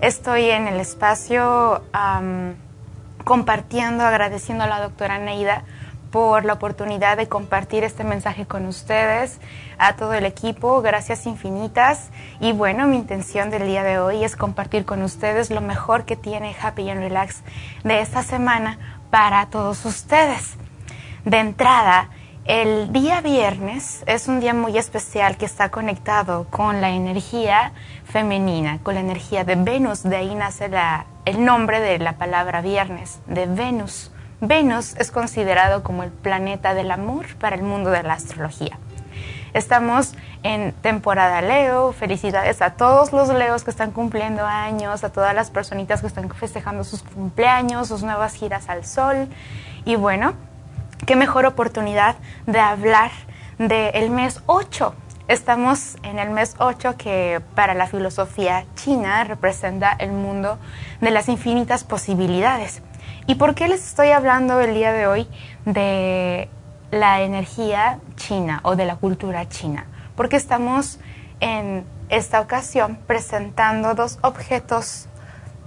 [0.00, 2.54] estoy en el espacio um,
[3.24, 5.64] compartiendo, agradeciendo a la doctora Neida
[6.12, 9.40] por la oportunidad de compartir este mensaje con ustedes,
[9.76, 12.10] a todo el equipo, gracias infinitas.
[12.38, 16.14] Y bueno, mi intención del día de hoy es compartir con ustedes lo mejor que
[16.14, 17.42] tiene Happy and Relax
[17.82, 18.78] de esta semana
[19.10, 20.54] para todos ustedes.
[21.24, 22.08] De entrada,
[22.44, 27.72] el día viernes es un día muy especial que está conectado con la energía
[28.04, 30.02] femenina, con la energía de Venus.
[30.02, 30.68] De ahí nace
[31.24, 34.10] el nombre de la palabra viernes, de Venus.
[34.40, 38.76] Venus es considerado como el planeta del amor para el mundo de la astrología.
[39.54, 41.92] Estamos en temporada Leo.
[41.92, 46.28] Felicidades a todos los Leos que están cumpliendo años, a todas las personitas que están
[46.30, 49.28] festejando sus cumpleaños, sus nuevas giras al sol.
[49.84, 50.34] Y bueno,
[51.06, 52.16] qué mejor oportunidad
[52.46, 53.10] de hablar
[53.58, 54.94] del mes 8.
[55.28, 60.58] Estamos en el mes 8 que para la filosofía china representa el mundo
[61.00, 62.82] de las infinitas posibilidades.
[63.26, 65.28] ¿Y por qué les estoy hablando el día de hoy
[65.64, 66.48] de
[66.90, 69.86] la energía china o de la cultura china?
[70.16, 70.98] Porque estamos
[71.40, 75.08] en esta ocasión presentando dos objetos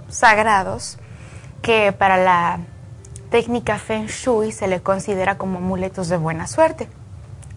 [0.08, 0.98] sagrados
[1.62, 2.60] que para la
[3.26, 6.88] técnica Feng Shui se le considera como amuletos de buena suerte.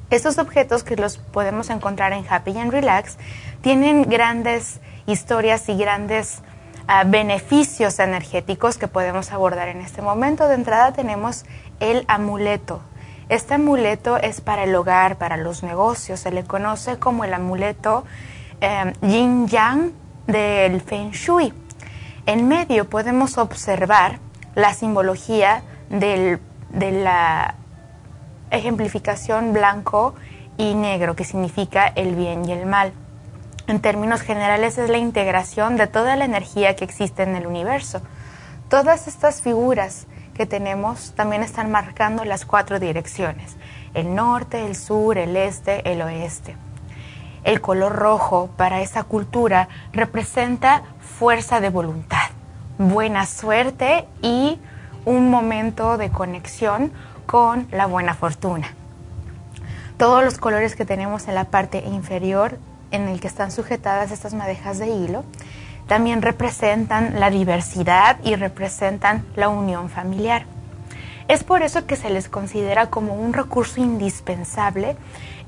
[0.09, 3.17] Estos objetos que los podemos encontrar en Happy and Relax
[3.61, 6.41] tienen grandes historias y grandes
[6.87, 10.47] ah, beneficios energéticos que podemos abordar en este momento.
[10.47, 11.45] De entrada tenemos
[11.79, 12.81] el amuleto.
[13.29, 16.21] Este amuleto es para el hogar, para los negocios.
[16.21, 18.03] Se le conoce como el amuleto
[18.61, 19.91] eh, Yin Yang
[20.25, 21.53] del Feng Shui.
[22.25, 24.19] En medio podemos observar
[24.59, 26.39] la simbología de
[26.77, 27.55] la
[28.51, 30.15] ejemplificación blanco
[30.57, 32.91] y negro, que significa el bien y el mal.
[33.67, 38.01] En términos generales es la integración de toda la energía que existe en el universo.
[38.67, 43.55] Todas estas figuras que tenemos también están marcando las cuatro direcciones,
[43.93, 46.55] el norte, el sur, el este, el oeste.
[47.43, 52.29] El color rojo para esa cultura representa fuerza de voluntad,
[52.79, 54.57] buena suerte y
[55.05, 56.91] un momento de conexión
[57.25, 58.73] con la buena fortuna.
[59.97, 62.57] Todos los colores que tenemos en la parte inferior
[62.91, 65.25] en el que están sujetadas estas madejas de hilo
[65.87, 70.45] también representan la diversidad y representan la unión familiar.
[71.27, 74.95] Es por eso que se les considera como un recurso indispensable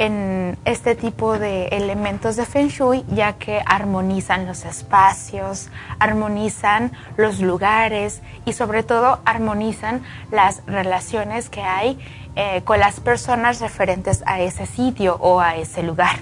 [0.01, 5.69] en este tipo de elementos de Feng Shui, ya que armonizan los espacios,
[5.99, 10.01] armonizan los lugares y sobre todo armonizan
[10.31, 11.99] las relaciones que hay
[12.35, 16.15] eh, con las personas referentes a ese sitio o a ese lugar.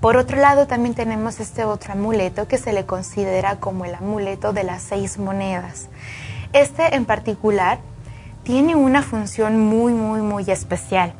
[0.00, 4.52] Por otro lado, también tenemos este otro amuleto que se le considera como el amuleto
[4.52, 5.88] de las seis monedas.
[6.52, 7.80] Este en particular
[8.44, 11.14] tiene una función muy, muy, muy especial,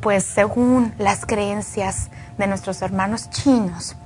[0.00, 3.96] pues según las creencias de nuestros hermanos chinos,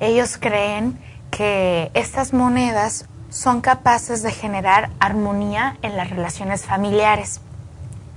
[0.00, 0.98] ellos creen
[1.30, 7.40] que estas monedas son capaces de generar armonía en las relaciones familiares.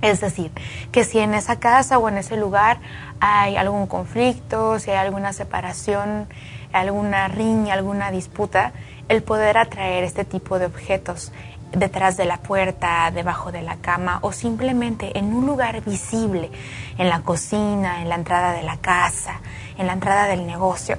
[0.02, 0.50] Es decir,
[0.92, 2.78] que si en esa casa o en ese lugar
[3.20, 6.26] hay algún conflicto, si hay alguna separación,
[6.72, 8.72] alguna riña, alguna disputa,
[9.08, 11.32] el poder atraer este tipo de objetos
[11.72, 16.50] detrás de la puerta, debajo de la cama o simplemente en un lugar visible,
[16.98, 19.40] en la cocina, en la entrada de la casa,
[19.78, 20.98] en la entrada del negocio,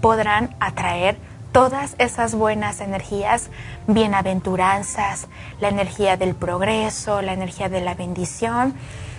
[0.00, 1.16] podrán atraer
[1.52, 3.50] todas esas buenas energías,
[3.86, 5.28] bienaventuranzas,
[5.60, 8.74] la energía del progreso, la energía de la bendición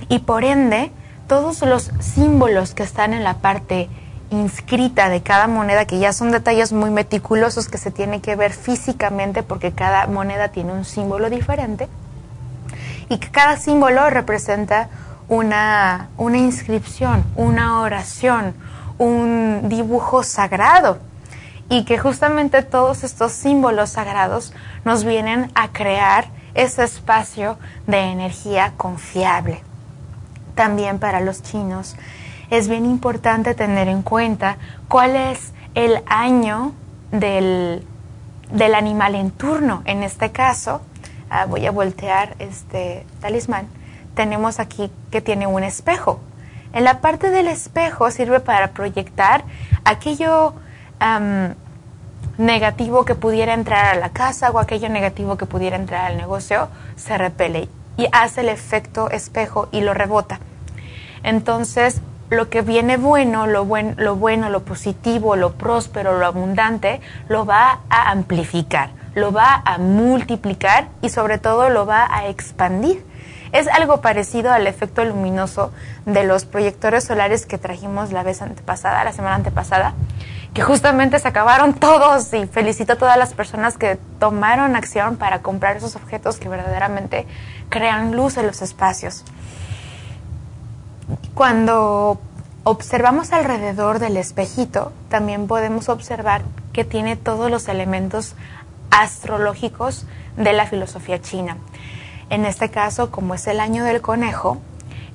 [0.09, 0.91] y por ende
[1.27, 3.89] todos los símbolos que están en la parte
[4.31, 8.53] inscrita de cada moneda, que ya son detalles muy meticulosos que se tiene que ver
[8.53, 11.87] físicamente porque cada moneda tiene un símbolo diferente
[13.09, 14.89] y que cada símbolo representa
[15.27, 18.53] una, una inscripción, una oración,
[18.97, 20.99] un dibujo sagrado
[21.69, 24.53] y que justamente todos estos símbolos sagrados
[24.85, 29.61] nos vienen a crear ese espacio de energía confiable.
[30.55, 31.95] También para los chinos
[32.51, 34.57] es bien importante tener en cuenta
[34.89, 36.73] cuál es el año
[37.11, 37.87] del,
[38.75, 39.81] animal en turno.
[39.85, 40.81] En este caso,
[41.29, 43.67] ah, voy a voltear este talismán.
[44.15, 46.19] Tenemos aquí que tiene un espejo.
[46.73, 49.45] En la parte del espejo sirve para proyectar
[49.85, 50.53] aquello
[52.37, 56.67] negativo que pudiera entrar a la casa o aquello negativo que pudiera entrar al negocio,
[56.97, 60.39] se repele y hace el efecto espejo y lo rebota.
[61.23, 63.67] Entonces, lo que viene bueno, lo,
[63.97, 69.77] lo bueno, lo positivo, lo próspero, lo abundante, lo va a amplificar, lo va a
[69.77, 73.05] multiplicar y sobre todo lo va a expandir.
[73.51, 75.73] Es algo parecido al efecto luminoso
[76.05, 79.93] de los proyectores solares que trajimos la vez antepasada, la semana antepasada,
[80.53, 85.41] que justamente se acabaron todos y felicito a todas las personas que tomaron acción para
[85.41, 87.27] comprar esos objetos que verdaderamente
[87.67, 89.25] crean luz en los espacios.
[91.33, 92.19] Cuando
[92.63, 96.43] observamos alrededor del espejito, también podemos observar
[96.73, 98.35] que tiene todos los elementos
[98.91, 100.05] astrológicos
[100.37, 101.57] de la filosofía china.
[102.29, 104.61] En este caso, como es el año del conejo,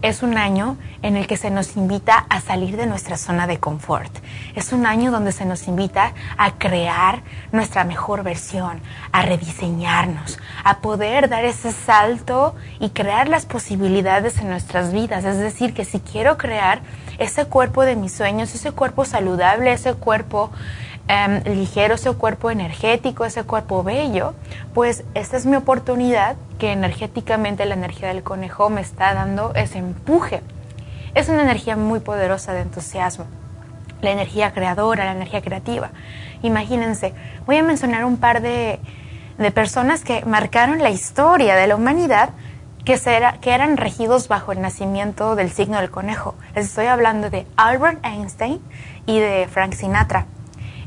[0.02, 3.58] es un año en el que se nos invita a salir de nuestra zona de
[3.58, 4.12] confort.
[4.54, 8.80] Es un año donde se nos invita a crear nuestra mejor versión,
[9.12, 15.24] a rediseñarnos, a poder dar ese salto y crear las posibilidades en nuestras vidas.
[15.24, 16.80] Es decir, que si quiero crear
[17.18, 20.50] ese cuerpo de mis sueños, ese cuerpo saludable, ese cuerpo
[21.08, 24.34] Em, ligero, ese cuerpo energético, ese cuerpo bello,
[24.74, 29.78] pues esta es mi oportunidad que energéticamente la energía del conejo me está dando ese
[29.78, 30.42] empuje.
[31.14, 33.26] Es una energía muy poderosa de entusiasmo,
[34.00, 35.90] la energía creadora, la energía creativa.
[36.42, 37.14] Imagínense,
[37.46, 38.80] voy a mencionar un par de,
[39.38, 42.30] de personas que marcaron la historia de la humanidad
[42.84, 42.98] que,
[43.40, 46.34] que, eran regidos bajo el nacimiento del signo del conejo.
[46.56, 48.60] Les estoy hablando de Albert Einstein
[49.06, 50.26] y de Frank Sinatra.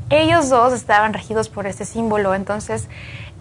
[0.10, 2.88] Ellos dos estaban regidos por ese símbolo, entonces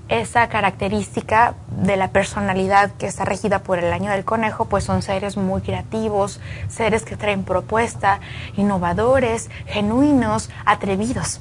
[0.08, 5.02] esa característica de la personalidad que está regida por el año del conejo, pues son
[5.02, 8.20] seres muy creativos, seres que traen propuesta,
[8.56, 11.40] innovadores, genuinos, atrevidos.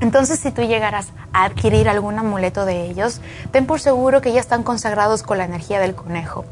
[0.00, 3.20] Entonces, si tú llegaras a adquirir algún amuleto de ellos,
[3.52, 6.44] ten por seguro que ya están consagrados con la energía del conejo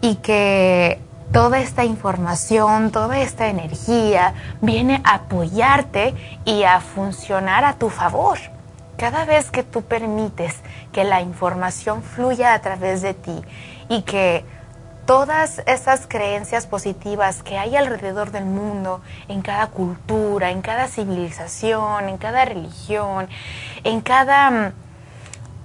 [0.00, 1.00] y que
[1.32, 6.14] toda esta información, toda esta energía viene a apoyarte
[6.44, 8.38] y a funcionar a tu favor.
[8.98, 10.56] Cada vez que tú permites
[10.92, 13.42] que la información fluya a través de ti
[13.88, 14.44] y que
[15.06, 22.10] todas esas creencias positivas que hay alrededor del mundo, en cada cultura, en cada civilización,
[22.10, 23.28] en cada religión,
[23.84, 24.72] en cada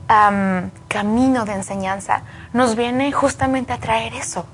[0.07, 2.23] mm, camino de enseñanza,
[2.53, 4.45] nos viene justamente a traer eso,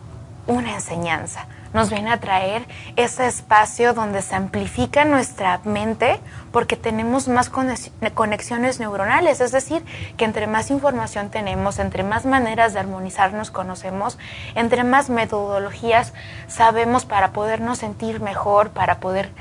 [0.48, 1.48] una enseñanza.
[1.74, 2.66] Nos viene a traer
[2.98, 6.20] ese espacio donde se amplifica nuestra mente
[6.52, 9.84] porque tenemos más conexiones neuronales, es decir,
[10.16, 14.20] que entre más información tenemos, entre más maneras de armonizarnos conocemos,
[14.54, 16.14] entre más metodologías
[16.48, 19.32] sabemos para podernos sentir mejor, para poder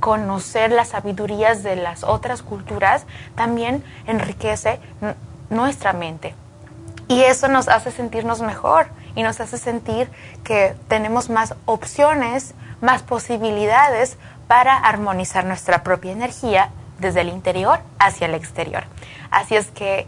[0.00, 4.80] conocer las sabidurías de las otras culturas, también enriquece
[5.50, 6.34] nuestra mente.
[7.08, 10.10] Y eso nos hace sentirnos mejor y nos hace sentir
[10.44, 14.16] que tenemos más opciones, más posibilidades
[14.48, 18.84] para armonizar nuestra propia energía desde el interior hacia el exterior.
[19.30, 20.06] Así es que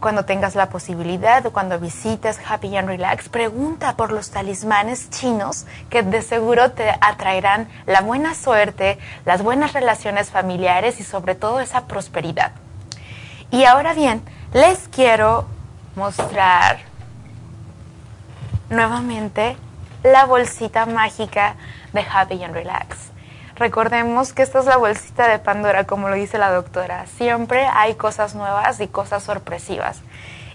[0.00, 5.66] cuando tengas la posibilidad o cuando visites Happy and Relax, pregunta por los talismanes chinos
[5.88, 11.60] que de seguro te atraerán la buena suerte, las buenas relaciones familiares y sobre todo
[11.60, 12.52] esa prosperidad.
[13.50, 14.22] Y ahora bien,
[14.52, 15.46] les quiero
[15.94, 16.80] mostrar
[18.70, 19.56] nuevamente
[20.02, 21.56] la bolsita mágica
[21.92, 23.10] de Happy and Relax.
[23.56, 27.06] Recordemos que esta es la bolsita de Pandora, como lo dice la doctora.
[27.06, 30.00] Siempre hay cosas nuevas y cosas sorpresivas.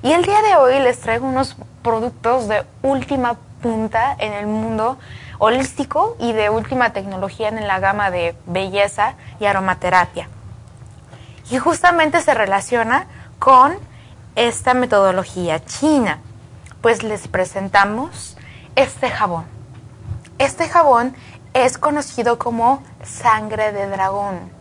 [0.03, 4.97] Y el día de hoy les traigo unos productos de última punta en el mundo
[5.39, 10.27] holístico y de última tecnología en la gama de belleza y aromaterapia.
[11.49, 13.07] Y justamente se relaciona
[13.39, 13.75] con
[14.35, 16.19] esta metodología china
[16.81, 18.37] pues les presentamos
[18.75, 19.45] este jabón.
[20.37, 21.15] Este jabón
[21.53, 24.51] es conocido como sangre de dragón.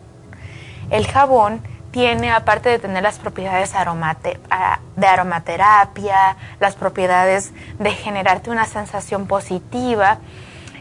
[0.89, 1.61] El jabón
[1.91, 3.73] tiene, aparte de tener las propiedades
[4.95, 10.19] de aromaterapia, las propiedades de generarte una sensación positiva,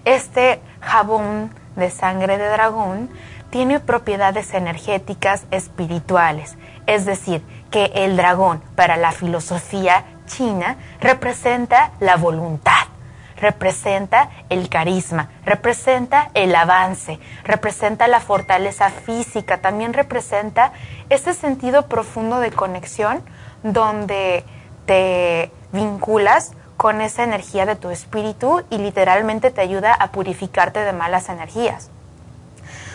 [0.05, 3.11] este jabón de sangre de dragón
[3.51, 6.57] tiene propiedades energéticas espirituales.
[6.87, 12.86] Es decir, que el dragón para la filosofía china representa la voluntad,
[13.36, 20.73] representa el carisma, representa el avance, representa la fortaleza física, también representa
[21.09, 23.23] ese sentido profundo de conexión
[23.62, 24.44] donde
[24.86, 30.93] te vinculas con esa energía de tu espíritu y literalmente te ayuda a purificarte de
[30.93, 31.90] malas energías.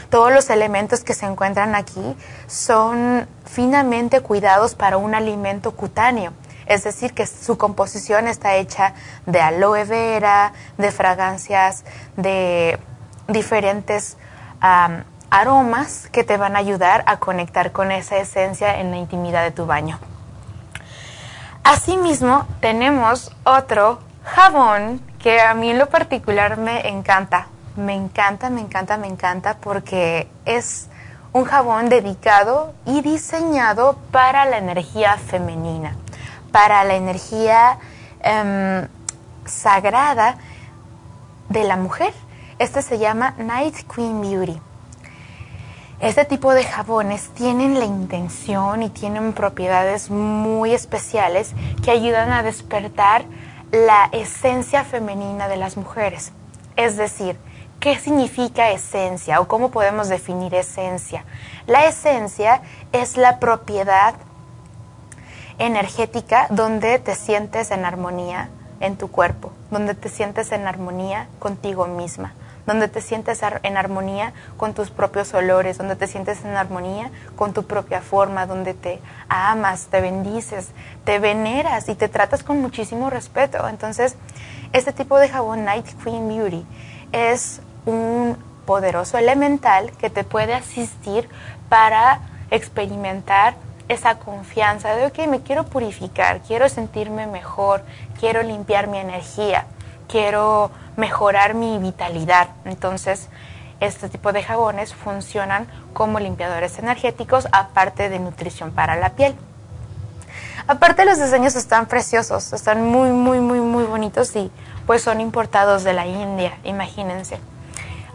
[0.09, 2.15] Todos los elementos que se encuentran aquí
[2.47, 6.31] son finamente cuidados para un alimento cutáneo
[6.65, 8.93] es decir, que su composición está hecha
[9.25, 11.83] de aloe vera, de fragancias,
[12.17, 12.79] de
[13.27, 14.17] diferentes
[15.29, 19.51] aromas que te van a ayudar a conectar con esa esencia en la intimidad de
[19.51, 19.99] tu baño.
[21.63, 27.47] Asimismo, tenemos otro jabón que a mí en lo particular me encanta.
[27.75, 30.87] Me encanta, me encanta, me encanta porque es
[31.33, 35.95] un jabón dedicado y diseñado para la energía femenina
[36.55, 37.79] para la energía
[38.21, 38.87] em,
[39.43, 40.37] sagrada
[41.49, 42.13] de la mujer.
[42.59, 44.61] Este se llama Night Queen Beauty.
[45.99, 51.51] Este tipo de jabones tienen la intención y tienen propiedades muy especiales
[51.83, 53.25] que ayudan a despertar
[53.73, 56.31] la esencia femenina de las mujeres.
[56.77, 57.37] Es decir,
[57.81, 61.25] ¿qué significa esencia o cómo podemos definir esencia?
[61.67, 62.61] La esencia
[62.93, 64.15] es la propiedad
[65.57, 68.49] energética donde te sientes en armonía
[68.79, 72.33] en tu cuerpo, donde te sientes en armonía contigo misma,
[72.65, 77.53] donde te sientes en armonía con tus propios olores, donde te sientes en armonía con
[77.53, 78.99] tu propia forma, donde te
[79.29, 80.69] amas, te bendices,
[81.03, 83.67] te veneras y te tratas con muchísimo respeto.
[83.67, 84.15] Entonces,
[84.73, 86.65] este tipo de jabón Night Queen Beauty
[87.11, 91.29] es un poderoso elemental que te puede asistir
[91.69, 92.19] para
[92.51, 93.55] experimentar
[93.87, 97.83] esa confianza de, ok, me quiero purificar, quiero sentirme mejor,
[98.19, 99.65] quiero limpiar mi energía,
[100.07, 102.49] quiero mejorar mi vitalidad.
[102.65, 103.29] Entonces,
[103.79, 109.35] este tipo de jabones funcionan como limpiadores energéticos, aparte de nutrición para la piel.
[110.67, 114.51] Aparte los diseños están preciosos, están muy, muy, muy, muy bonitos y
[114.87, 117.39] pues son importados de la India, imagínense.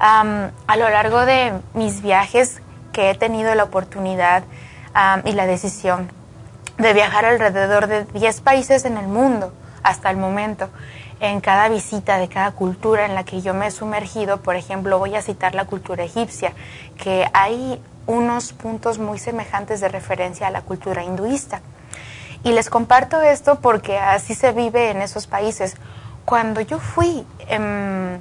[0.01, 2.61] a lo largo de mis viajes
[2.93, 4.43] que he tenido la oportunidad
[5.25, 6.11] y la decisión
[6.79, 9.53] de viajar alrededor de 10 países en el mundo
[9.83, 10.69] hasta el momento.
[11.21, 14.99] En cada visita de cada cultura en la que yo me he sumergido, por ejemplo,
[14.99, 16.55] voy a citar la cultura egipcia,
[16.97, 21.61] que hay unos puntos muy semejantes de referencia a la cultura hinduista.
[22.43, 25.77] Y les comparto esto porque así se vive en esos países.
[26.25, 28.19] Cuando yo fui em,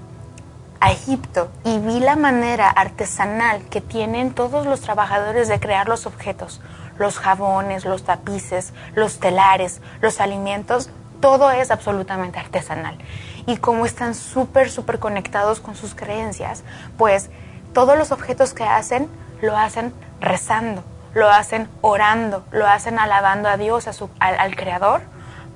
[0.79, 6.05] a Egipto y vi la manera artesanal que tienen todos los trabajadores de crear los
[6.05, 6.61] objetos,
[6.97, 10.89] los jabones, los tapices, los telares, los alimentos,
[11.19, 12.97] todo es absolutamente artesanal.
[13.45, 16.63] Y como están súper, súper conectados con sus creencias,
[16.97, 17.29] pues
[17.73, 19.09] todos los objetos que hacen
[19.41, 20.83] lo hacen rezando,
[21.13, 25.01] lo hacen orando, lo hacen alabando a Dios, a su, al, al Creador,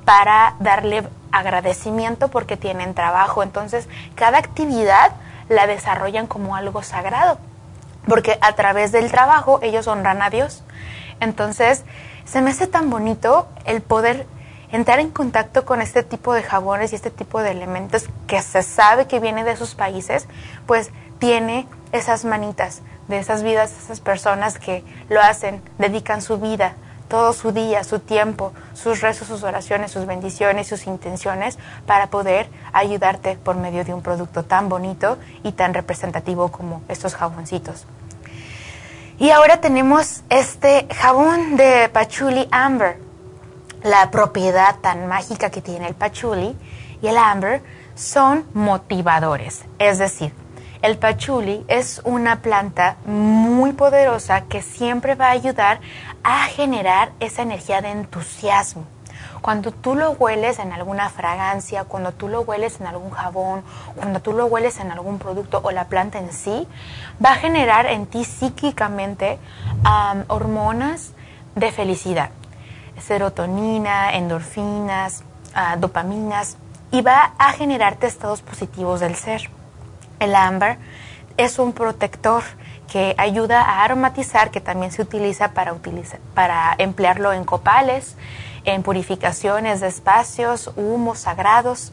[0.06, 1.04] para darle
[1.34, 3.44] agradecimiento porque tienen trabajo.
[3.44, 5.12] Entonces, cada actividad
[5.50, 7.38] la desarrollan como algo sagrado,
[8.08, 10.64] porque a través del trabajo ellos honran a Dios.
[11.20, 11.84] Entonces,
[12.24, 14.26] se me hace tan bonito el poder
[14.72, 18.64] entrar en contacto con este tipo de jabones y este tipo de elementos que se
[18.64, 20.28] sabe que viene de esos países,
[20.66, 26.76] pues tiene esas manitas de esas vidas, esas personas que lo hacen, dedican su vida
[27.14, 32.50] todo su día, su tiempo, sus rezos, sus oraciones, sus bendiciones, sus intenciones para poder
[32.72, 37.86] ayudarte por medio de un producto tan bonito y tan representativo como estos jaboncitos.
[39.20, 42.98] Y ahora tenemos este jabón de Patchouli Amber.
[43.84, 46.58] La propiedad tan mágica que tiene el patchouli
[47.00, 47.62] y el amber
[47.94, 50.34] son motivadores, es decir,
[50.84, 55.80] el pachuli es una planta muy poderosa que siempre va a ayudar
[56.24, 58.86] a generar esa energía de entusiasmo.
[59.42, 63.64] Cuando tú lo hueles en alguna fragancia, cuando tú lo hueles en algún jabón,
[63.96, 66.66] cuando tú lo hueles en algún producto o la planta en sí,
[67.24, 69.40] va a generar en ti psíquicamente
[70.28, 71.12] hormonas
[71.56, 72.30] de felicidad,
[73.00, 75.24] serotonina, endorfinas,
[75.54, 76.58] ah, dopaminas,
[76.92, 79.50] y va a generarte estados positivos del ser.
[80.20, 80.78] El ámbar
[81.38, 82.44] es un protector
[82.94, 85.74] que ayuda a aromatizar, que también se utiliza para,
[86.36, 88.16] para emplearlo en copales,
[88.66, 91.92] en purificaciones de espacios, humos sagrados.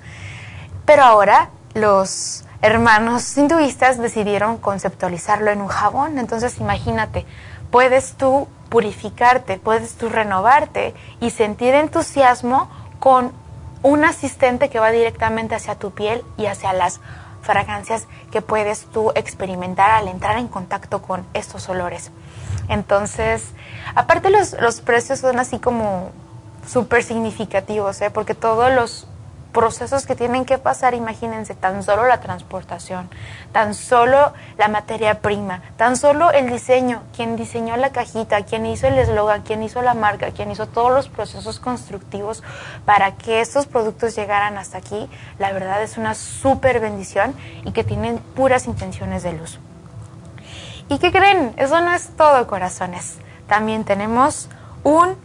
[0.85, 6.19] Pero ahora los hermanos hinduistas decidieron conceptualizarlo en un jabón.
[6.19, 7.25] Entonces imagínate,
[7.71, 12.69] puedes tú purificarte, puedes tú renovarte y sentir entusiasmo
[12.99, 13.33] con
[13.83, 17.01] un asistente que va directamente hacia tu piel y hacia las
[17.43, 22.11] fragancias que puedes tú experimentar al entrar en contacto con estos olores.
[22.69, 23.45] Entonces,
[23.95, 26.11] aparte los, los precios son así como
[26.67, 28.11] súper significativos, ¿eh?
[28.11, 29.07] porque todos los
[29.53, 33.11] procesos que tienen que pasar, imagínense, tan solo la transportación,
[33.53, 38.87] tan solo la materia prima, tan solo el diseño, quien diseñó la cajita, quien hizo
[38.87, 42.43] el eslogan, quien hizo la marca, quien hizo todos los procesos constructivos
[42.85, 45.09] para que estos productos llegaran hasta aquí,
[45.39, 49.59] la verdad es una súper bendición y que tienen puras intenciones de luz.
[50.89, 51.55] ¿Y qué creen?
[51.57, 53.19] Eso no es todo, corazones.
[53.47, 54.49] También tenemos
[54.83, 55.17] un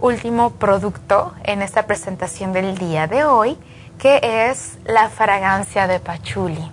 [0.00, 3.58] último producto en esta presentación del día de hoy,
[3.98, 4.20] que
[4.50, 6.70] es la fragancia de pachuli.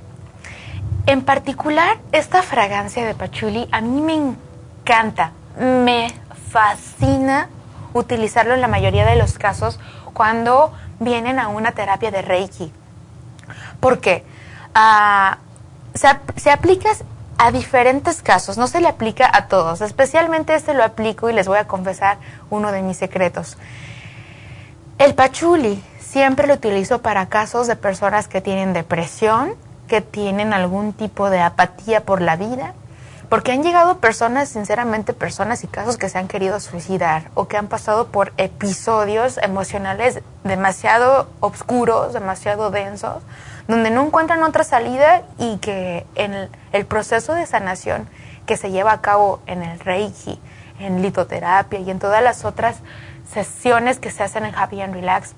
[1.06, 6.14] En particular, esta fragancia de pachuli a mí me encanta, me
[6.50, 7.50] fascina
[7.94, 9.80] utilizarlo en la mayoría de los casos
[10.14, 12.72] cuando vienen a una terapia de Reiki.
[13.80, 14.24] ¿Por qué?
[14.74, 15.40] Ah,
[15.94, 16.90] se, se aplica
[17.44, 21.46] a diferentes casos, no se le aplica a todos, especialmente este lo aplico y les
[21.46, 22.18] voy a confesar
[22.50, 23.58] uno de mis secretos.
[24.98, 29.56] El pachuli siempre lo utilizo para casos de personas que tienen depresión,
[29.90, 32.76] que tienen algún tipo de apatía por la vida,
[33.28, 37.58] porque han llegado personas, sinceramente, personas y casos que se han querido suicidar o que
[37.58, 43.22] han pasado por episodios emocionales demasiado oscuros, demasiado densos,
[43.68, 48.08] donde no encuentran otra salida y que en el proceso de sanación
[48.46, 50.40] que se lleva a cabo en el Reiki,
[50.80, 52.78] en litoterapia y en todas las otras
[53.32, 55.34] sesiones que se hacen en Happy and Relax,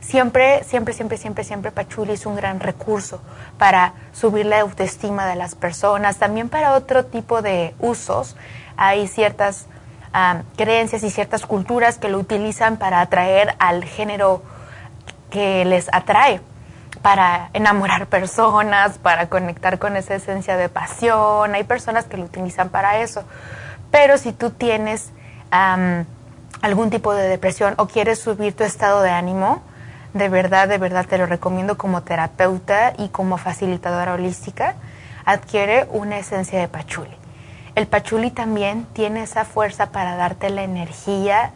[0.00, 3.20] siempre, siempre, siempre, siempre, siempre Pachuli es un gran recurso
[3.56, 8.36] para subir la autoestima de las personas, también para otro tipo de usos.
[8.76, 9.66] Hay ciertas
[10.56, 14.42] creencias y ciertas culturas que lo utilizan para atraer al género
[15.30, 16.42] que les atrae,
[17.02, 21.54] para enamorar personas, para conectar con esa esencia de pasión.
[21.54, 23.24] Hay personas que lo utilizan para eso.
[23.90, 25.10] Pero si tú tienes
[25.50, 29.62] algún tipo de depresión o quieres subir tu estado de ánimo,
[30.14, 34.76] de verdad, de verdad te lo recomiendo como terapeuta y como facilitadora holística,
[35.24, 37.16] adquiere una esencia de pachuli.
[37.74, 41.52] El pachuli también tiene esa fuerza para darte la energía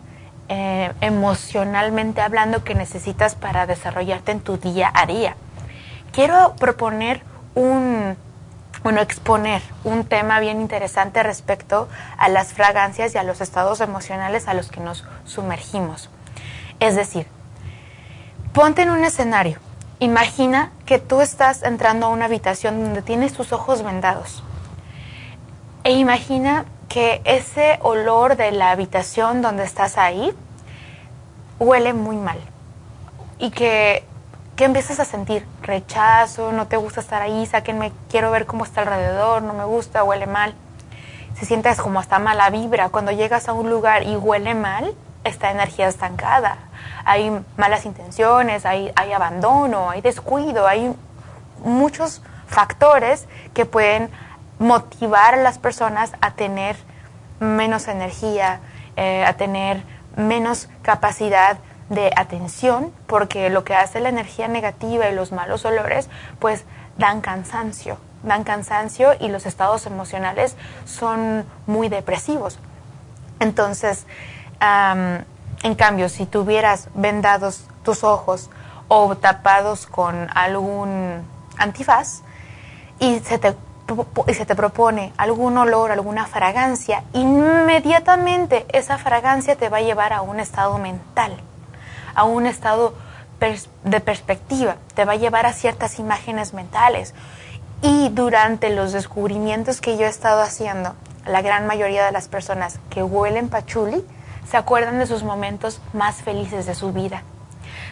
[0.48, 5.36] eh, emocionalmente hablando que necesitas para desarrollarte en tu día a día.
[6.12, 7.22] Quiero proponer
[7.54, 8.16] un,
[8.82, 14.48] bueno, exponer un tema bien interesante respecto a las fragancias y a los estados emocionales
[14.48, 16.10] a los que nos sumergimos.
[16.80, 17.26] Es decir,
[18.56, 19.58] Ponte en un escenario.
[20.00, 24.42] Imagina que tú estás entrando a una habitación donde tienes tus ojos vendados.
[25.84, 30.32] E imagina que ese olor de la habitación donde estás ahí
[31.58, 32.38] huele muy mal.
[33.38, 34.04] Y que,
[34.56, 38.82] que empiezas a sentir rechazo, no te gusta estar ahí, sáquenme, quiero ver cómo está
[38.82, 40.54] alrededor, no me gusta, huele mal.
[41.38, 42.88] Se sientes como hasta mala vibra.
[42.88, 44.94] Cuando llegas a un lugar y huele mal,
[45.24, 46.58] esta energía estancada
[47.06, 50.92] hay malas intenciones, hay, hay abandono, hay descuido, hay
[51.64, 54.10] muchos factores que pueden
[54.58, 56.76] motivar a las personas a tener
[57.40, 58.60] menos energía,
[58.96, 59.82] eh, a tener
[60.16, 61.58] menos capacidad
[61.88, 66.08] de atención, porque lo que hace la energía negativa y los malos olores,
[66.40, 66.64] pues
[66.98, 72.58] dan cansancio, dan cansancio y los estados emocionales son muy depresivos.
[73.38, 74.06] Entonces,
[74.60, 78.50] en cambio, si tuvieras vendados tus ojos
[78.88, 81.22] o tapados con algún
[81.58, 82.22] antifaz
[82.98, 83.54] y se te,
[84.26, 90.12] y se te propone algún olor, alguna fragancia, inmediatamente esa fragancia te va a llevar
[90.12, 91.36] a un estado mental,
[92.14, 92.94] a un estado
[93.84, 97.14] de perspectiva, te va a llevar a ciertas imágenes mentales.
[97.82, 100.94] Y durante los descubrimientos que yo he estado haciendo,
[101.26, 104.04] la gran mayoría de las personas que huelen pachuli
[104.48, 107.22] se acuerdan de sus momentos más felices de su vida.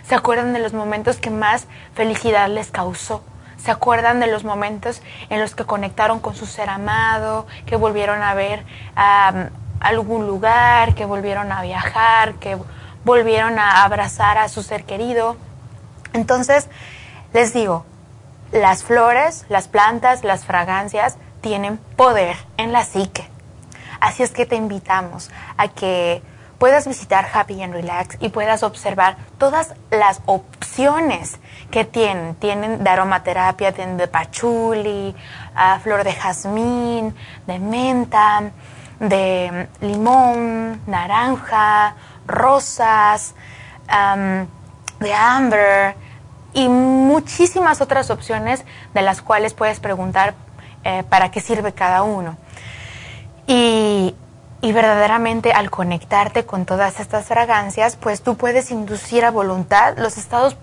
[0.08, 3.22] Se acuerdan de los momentos que más felicidad les causó.
[3.64, 5.00] Se acuerdan de los momentos
[5.30, 8.62] en los que conectaron con su ser amado, que volvieron a ver
[8.94, 9.48] a
[9.80, 12.58] algún lugar, que volvieron a viajar, que
[13.04, 15.38] volvieron a abrazar a su ser querido.
[16.12, 16.68] Entonces,
[17.32, 17.86] les digo,
[18.52, 23.26] las flores, las plantas, las fragancias tienen poder en la psique.
[23.98, 26.22] Así es que te invitamos a que
[26.58, 31.38] puedas visitar Happy and Relax y puedas observar todas las opciones
[31.74, 32.36] que tienen.
[32.36, 35.12] Tienen de aromaterapia, tienen de pachuli,
[35.56, 37.12] ah, flor de jazmín,
[37.48, 38.52] de menta,
[39.00, 41.96] de limón, naranja,
[42.28, 43.34] rosas,
[45.00, 45.96] de amber
[46.52, 48.64] y muchísimas otras opciones
[48.94, 50.34] de las cuales puedes preguntar
[50.84, 52.36] eh, para qué sirve cada uno.
[53.48, 54.14] Y
[54.64, 60.16] y verdaderamente al conectarte con todas estas fragancias, pues tú puedes inducir a voluntad los
[60.16, 60.56] estados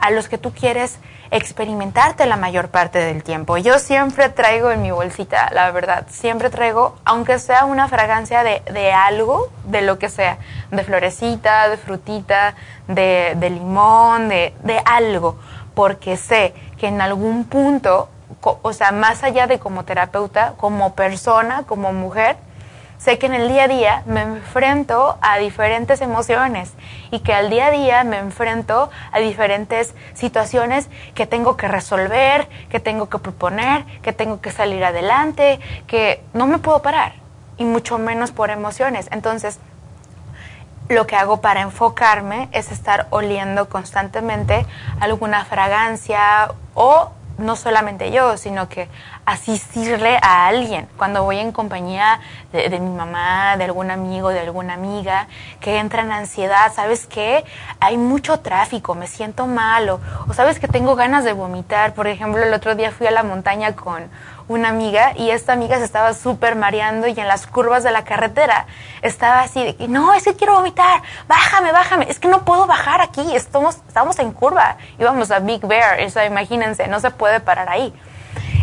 [0.00, 0.98] a los que tú quieres
[1.30, 3.56] experimentarte la mayor parte del tiempo.
[3.56, 8.62] Yo siempre traigo en mi bolsita, la verdad, siempre traigo, aunque sea una fragancia de,
[8.72, 10.38] de algo, de lo que sea,
[10.70, 12.54] de florecita, de frutita,
[12.88, 15.38] de, de limón, de, de algo,
[15.74, 18.08] porque sé que en algún punto,
[18.40, 22.36] o sea, más allá de como terapeuta, como persona, como mujer,
[23.00, 26.72] sé que en el día a día me enfrento a diferentes emociones
[27.10, 32.48] y que al día a día me enfrento a diferentes situaciones que tengo que resolver,
[32.68, 37.14] que tengo que proponer, que tengo que salir adelante, que no me puedo parar
[37.56, 39.08] y mucho menos por emociones.
[39.10, 39.58] Entonces,
[40.88, 44.66] lo que hago para enfocarme es estar oliendo constantemente
[44.98, 48.88] alguna fragancia o no solamente yo, sino que
[49.24, 50.88] asistirle a alguien.
[50.96, 52.20] Cuando voy en compañía
[52.52, 55.28] de, mi mamá, de algún amigo, de alguna amiga,
[55.60, 57.44] que entra en ansiedad, ¿sabes qué?
[57.80, 61.94] Hay mucho tráfico, me siento mal, o, o sabes que tengo ganas de vomitar.
[61.94, 64.08] Por ejemplo, el otro día fui a la montaña con
[64.50, 68.02] una amiga y esta amiga se estaba súper mareando y en las curvas de la
[68.02, 68.66] carretera
[69.00, 72.66] estaba así de que, no, es que quiero vomitar, bájame, bájame, es que no puedo
[72.66, 77.38] bajar aquí, estamos, estamos en curva, íbamos a Big Bear, eso imagínense, no se puede
[77.38, 77.94] parar ahí.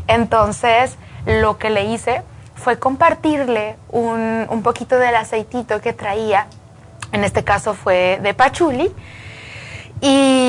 [0.10, 2.22] Entonces, lo que le hice
[2.56, 6.48] fue compartirle un, un poquito del aceitito que traía,
[7.14, 8.94] en este caso fue de pachuli,
[10.02, 10.47] y,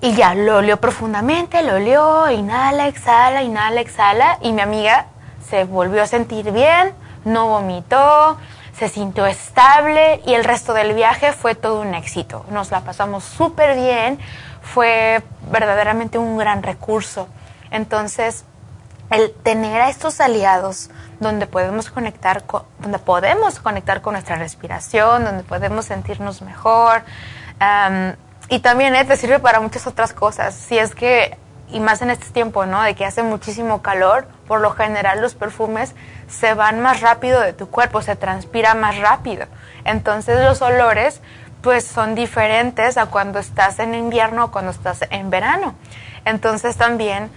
[0.00, 4.38] y ya, lo olió profundamente, lo olió, inhala, exhala, inhala, exhala.
[4.40, 5.06] Y mi amiga
[5.48, 6.94] se volvió a sentir bien,
[7.24, 8.38] no vomitó,
[8.78, 12.46] se sintió estable y el resto del viaje fue todo un éxito.
[12.50, 14.18] Nos la pasamos súper bien,
[14.62, 17.28] fue verdaderamente un gran recurso.
[17.70, 18.44] Entonces,
[19.10, 25.24] el tener a estos aliados donde podemos conectar con, donde podemos conectar con nuestra respiración,
[25.24, 27.02] donde podemos sentirnos mejor,
[28.50, 30.54] y también eh, te sirve para muchas otras cosas.
[30.54, 32.82] Si es que, y más en este tiempo, ¿no?
[32.82, 35.94] De que hace muchísimo calor, por lo general los perfumes
[36.28, 39.46] se van más rápido de tu cuerpo, se transpira más rápido.
[39.84, 41.22] Entonces los olores
[41.62, 45.74] pues son diferentes a cuando estás en invierno o cuando estás en verano.
[46.24, 47.30] Entonces también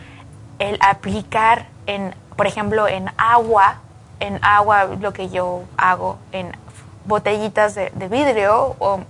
[0.57, 3.81] el aplicar en, por ejemplo, en agua,
[4.19, 6.57] en agua lo que yo hago en
[7.05, 9.01] botellitas de, de vidrio o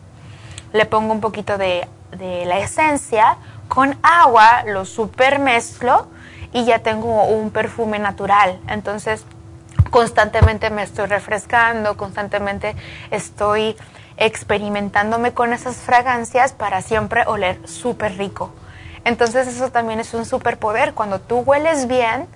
[0.73, 1.87] le pongo un poquito de,
[2.19, 3.37] la esencia,
[3.67, 6.07] con agua lo supermezclo
[6.51, 8.59] y ya tengo un perfume natural.
[8.67, 9.25] Entonces,
[9.89, 12.75] constantemente me estoy refrescando, constantemente
[13.09, 13.75] estoy
[14.17, 18.51] experimentándome con esas fragancias para siempre oler súper rico.
[19.05, 20.93] Entonces eso también es un superpoder.
[20.93, 22.27] Cuando tú hueles bien,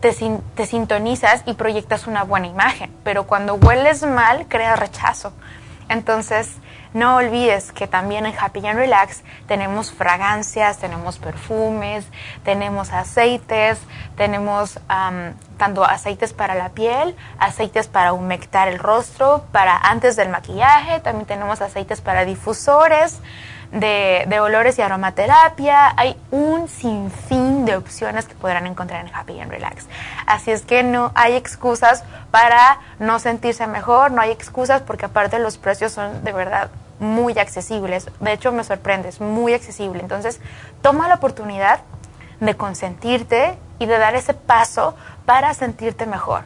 [0.00, 0.14] te,
[0.56, 2.92] te, sintonizas y proyectas una buena imagen.
[3.04, 5.32] Pero cuando hueles mal, creas rechazo.
[5.92, 6.56] Entonces
[6.94, 12.06] no olvides que también en Happy and Relax tenemos fragancias, tenemos perfumes,
[12.44, 13.78] tenemos aceites,
[14.16, 14.80] tenemos
[15.58, 21.26] tanto aceites para la piel, aceites para humectar el rostro, para antes del maquillaje, también
[21.26, 23.20] tenemos aceites para difusores.
[23.72, 25.94] De, de, olores y aromaterapia.
[25.96, 29.86] Hay un sinfín de opciones que podrán encontrar en Happy and Relax.
[30.26, 35.38] Así es que no hay excusas para no sentirse mejor, no hay excusas porque aparte
[35.38, 38.10] los precios son de verdad muy accesibles.
[38.20, 40.00] De hecho, me sorprende, es muy accesible.
[40.00, 40.40] Entonces,
[40.82, 41.80] toma la oportunidad
[42.40, 44.94] de consentirte y de dar ese paso
[45.26, 46.44] para sentirte mejor.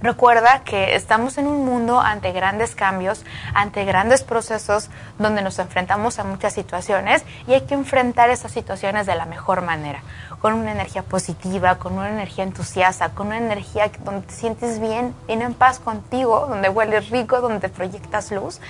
[0.00, 6.20] Recuerda que estamos en un mundo ante grandes cambios, ante grandes procesos donde nos enfrentamos
[6.20, 10.04] a muchas situaciones y hay que enfrentar esas situaciones de la mejor manera,
[10.40, 15.16] con una energía positiva, con una energía entusiasta, con una energía donde te sientes bien,
[15.26, 18.60] en paz contigo, donde hueles rico, donde proyectas luz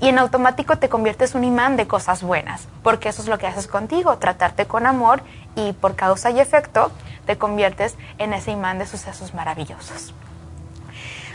[0.00, 3.46] y en automático te conviertes un imán de cosas buenas, porque eso es lo que
[3.46, 5.22] haces contigo, tratarte con amor
[5.56, 6.92] y por causa y efecto
[7.24, 10.12] te conviertes en ese imán de sucesos maravillosos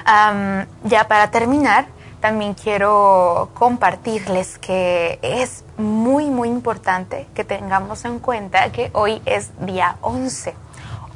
[0.06, 1.88] ya para terminar,
[2.20, 9.52] también quiero compartirles que es muy, muy importante que tengamos en cuenta que hoy es
[9.66, 10.54] día 11,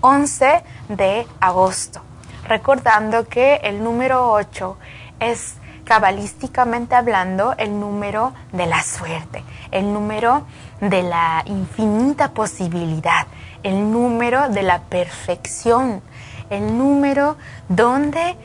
[0.02, 2.02] 11 de agosto,
[2.48, 4.78] recordando que el número 8
[5.20, 10.46] es cabalísticamente hablando el número de la suerte, el número
[10.80, 13.28] de la infinita posibilidad,
[13.64, 16.02] el número de la perfección,
[16.50, 17.36] el número
[17.68, 18.38] donde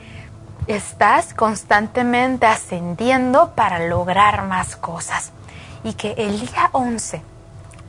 [0.69, 5.31] estás constantemente ascendiendo para lograr más cosas.
[5.83, 7.23] Y que el día 11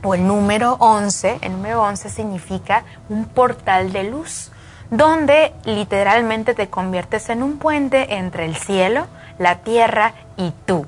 [0.03, 4.51] o el número 11, el número 11 significa un portal de luz,
[4.89, 9.05] donde literalmente te conviertes en un puente entre el cielo,
[9.37, 10.87] la tierra y tú.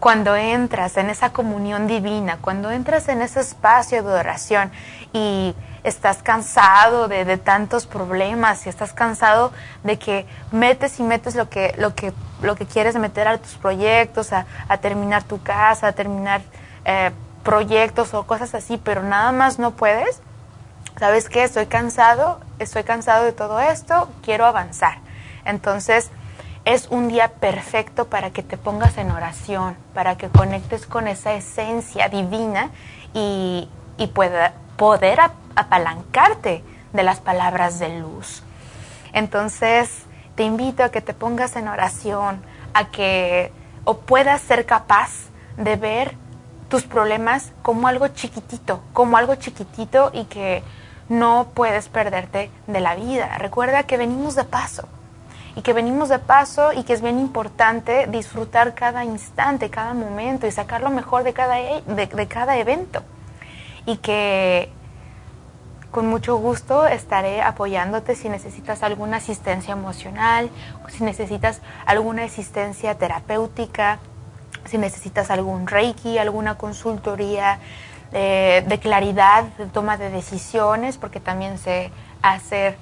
[0.00, 4.72] Cuando entras en esa comunión divina, cuando entras en ese espacio de oración
[5.12, 5.54] y
[5.84, 9.52] estás cansado de, tantos problemas y estás cansado
[9.84, 12.12] de que metes y metes lo que, lo que,
[12.42, 14.46] lo que quieres meter a tus proyectos, a,
[14.80, 16.40] terminar tu casa, a terminar
[16.86, 17.12] eh,
[17.42, 20.20] proyectos o cosas así, pero nada más no puedes.
[20.98, 21.44] ¿Sabes qué?
[21.44, 24.98] Estoy cansado, estoy cansado de todo esto, quiero avanzar.
[25.44, 26.10] Entonces,
[26.64, 31.34] es un día perfecto para que te pongas en oración, para que conectes con esa
[31.34, 32.70] esencia divina
[33.12, 35.18] y, y pueda, poder
[35.56, 38.42] apalancarte de las palabras de luz.
[39.12, 42.42] Entonces, te invito a que te pongas en oración,
[42.72, 43.52] a que
[43.84, 45.10] o puedas ser capaz
[45.56, 46.16] de ver
[46.68, 50.62] tus problemas como algo chiquitito, como algo chiquitito y que
[51.08, 53.38] no puedes perderte de la vida.
[53.38, 54.88] Recuerda que venimos de paso
[55.56, 60.46] y que venimos de paso y que es bien importante disfrutar cada instante, cada momento
[60.46, 63.02] y sacar lo mejor de cada, e, de, cada evento.
[63.86, 64.70] Y que
[65.90, 70.50] con mucho gusto estaré apoyándote si necesitas alguna asistencia emocional,
[70.88, 74.00] si necesitas alguna asistencia terapéutica,
[74.64, 77.60] si necesitas algún reiki, alguna consultoría
[78.12, 81.92] eh, de claridad, de toma de decisiones, porque también sé
[82.22, 82.76] hacer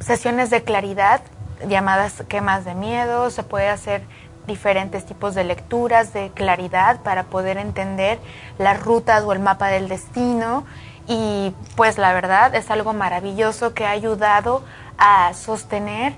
[0.00, 1.20] sesiones de claridad
[1.66, 4.02] llamadas quemas de miedo, se puede hacer
[4.48, 8.18] diferentes tipos de lecturas de claridad para poder entender
[8.58, 10.64] las rutas o el mapa del destino.
[11.06, 14.64] Y pues la verdad es algo maravilloso que ha ayudado
[14.98, 16.14] a sostener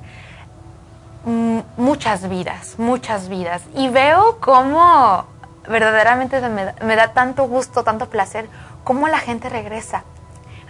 [1.77, 3.63] muchas vidas, muchas vidas.
[3.75, 5.27] Y veo cómo
[5.69, 8.49] verdaderamente me, me da tanto gusto, tanto placer,
[8.83, 10.05] cómo la gente regresa,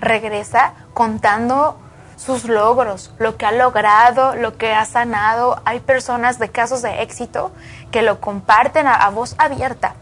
[0.00, 1.78] regresa contando
[2.20, 5.62] sus logros, lo que ha logrado, lo que ha sanado.
[5.64, 7.50] Hay personas de casos de éxito
[7.90, 9.94] que lo comparten a, voz abierta,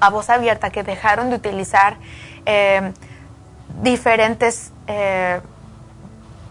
[0.00, 1.96] a voz abierta, que dejaron de utilizar
[2.44, 2.92] eh,
[3.82, 5.40] diferentes eh,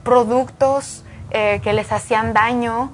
[0.04, 2.94] productos eh, que les hacían daño,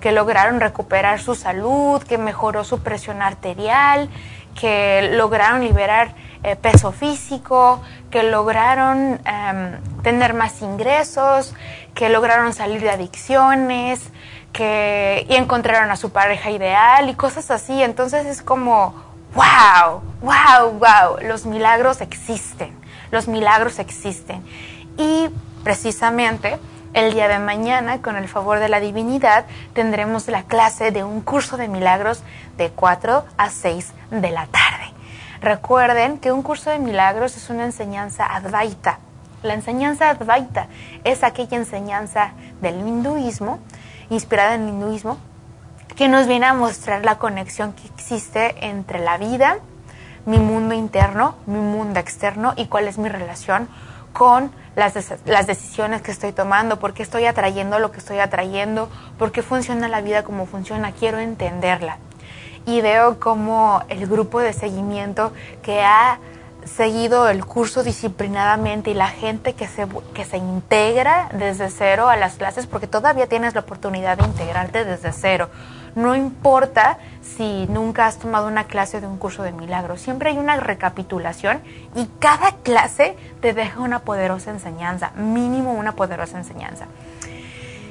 [0.00, 4.10] que lograron recuperar su salud, que mejoró su presión arterial,
[4.58, 11.54] que lograron liberar eh, peso físico, que lograron em, tener más ingresos,
[11.94, 14.10] que lograron salir de adicciones,
[14.52, 17.82] que y encontraron a su pareja ideal y cosas así.
[17.82, 18.94] Entonces es como,
[19.34, 22.76] wow, wow, wow, los milagros existen,
[23.10, 24.44] los milagros existen.
[24.98, 25.30] Y
[25.64, 26.58] precisamente
[26.94, 31.22] el día de mañana, con el favor de la divinidad, tendremos la clase de un
[31.22, 32.22] curso de milagros
[32.58, 34.92] de 4 a 6 de la tarde.
[35.42, 39.00] Recuerden que un curso de milagros es una enseñanza advaita.
[39.42, 40.68] La enseñanza advaita
[41.02, 43.58] es aquella enseñanza del hinduismo,
[44.08, 45.18] inspirada en el hinduismo,
[45.96, 49.58] que nos viene a mostrar la conexión que existe entre la vida,
[50.26, 53.68] mi mundo interno, mi mundo externo y cuál es mi relación
[54.12, 58.88] con las, decisiones que estoy tomando, por qué estoy atrayendo lo que estoy atrayendo,
[59.18, 61.98] por qué funciona la vida como funciona, quiero entenderla
[62.66, 65.32] y veo como el grupo de seguimiento
[65.62, 66.18] que ha
[66.64, 72.16] seguido el curso disciplinadamente y la gente que se, que se integra desde cero a
[72.16, 75.48] las clases, porque todavía tienes la oportunidad de integrarte desde cero.
[75.94, 80.38] No importa si nunca has tomado una clase de un curso de milagros, siempre hay
[80.38, 81.60] una recapitulación
[81.94, 86.86] y cada clase te deja una poderosa enseñanza, mínimo una poderosa enseñanza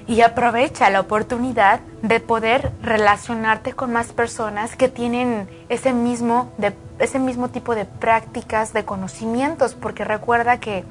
[0.07, 6.73] y aprovecha la oportunidad de poder relacionarte con más personas que tienen ese mismo, de,
[6.99, 10.83] ese mismo tipo de prácticas, de conocimientos, porque recuerda que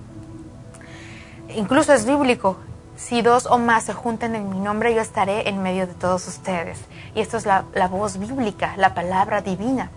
[1.54, 2.56] incluso es bíblico,
[2.96, 6.28] si dos o más se juntan en mi nombre, yo estaré en medio de todos
[6.28, 6.78] ustedes.
[7.14, 9.90] Y esto es la, la voz bíblica, la palabra divina.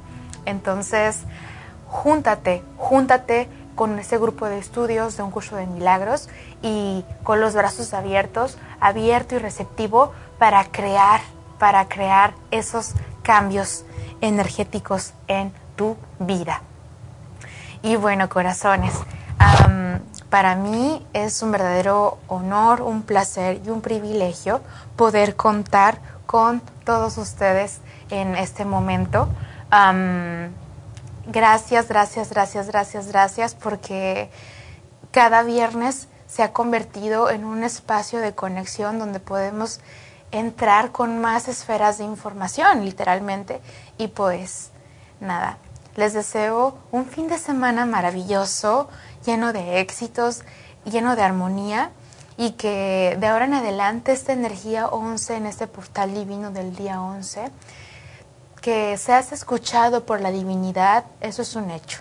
[0.45, 1.19] Entonces,
[1.87, 6.29] júntate, júntate con ese grupo de estudios de un curso de milagros
[6.61, 11.21] y con los brazos abiertos, abierto y receptivo para crear,
[11.59, 12.93] para crear esos
[13.23, 13.85] cambios
[14.21, 16.61] energéticos en tu vida.
[17.81, 18.93] Y bueno, corazones,
[20.29, 24.61] para mí es un verdadero honor, un placer y un privilegio
[24.95, 27.79] poder contar con todos ustedes
[28.09, 29.27] en este momento.
[31.25, 34.29] Gracias, gracias, gracias, gracias, gracias, porque
[35.11, 39.79] cada viernes se ha convertido en un espacio de conexión donde podemos
[40.31, 43.61] entrar con más esferas de información, literalmente.
[43.97, 44.71] Y pues
[45.21, 45.59] nada,
[45.95, 48.89] les deseo un fin de semana maravilloso,
[49.25, 50.41] lleno de éxitos,
[50.83, 51.91] lleno de armonía
[52.35, 57.01] y que de ahora en adelante esta energía 11 en este portal divino del día
[57.01, 57.49] 11
[58.63, 61.99] que seas escuchado por la divinidad, eso es un hecho,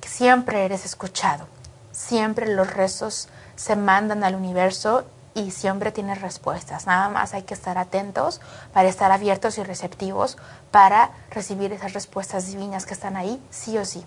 [0.00, 1.48] que siempre eres escuchado,
[1.90, 5.04] siempre los rezos se mandan al universo
[5.34, 6.86] y siempre tienes respuestas.
[6.86, 8.40] Nada más hay que estar atentos
[8.72, 10.38] para estar abiertos y receptivos
[10.70, 14.06] para recibir esas respuestas divinas que están ahí, sí o sí.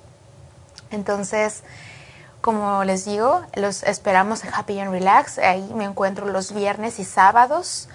[0.91, 1.63] Entonces,
[2.39, 5.37] como les digo, los esperamos en Happy and Relax.
[5.37, 7.89] Ahí me encuentro los viernes y sábados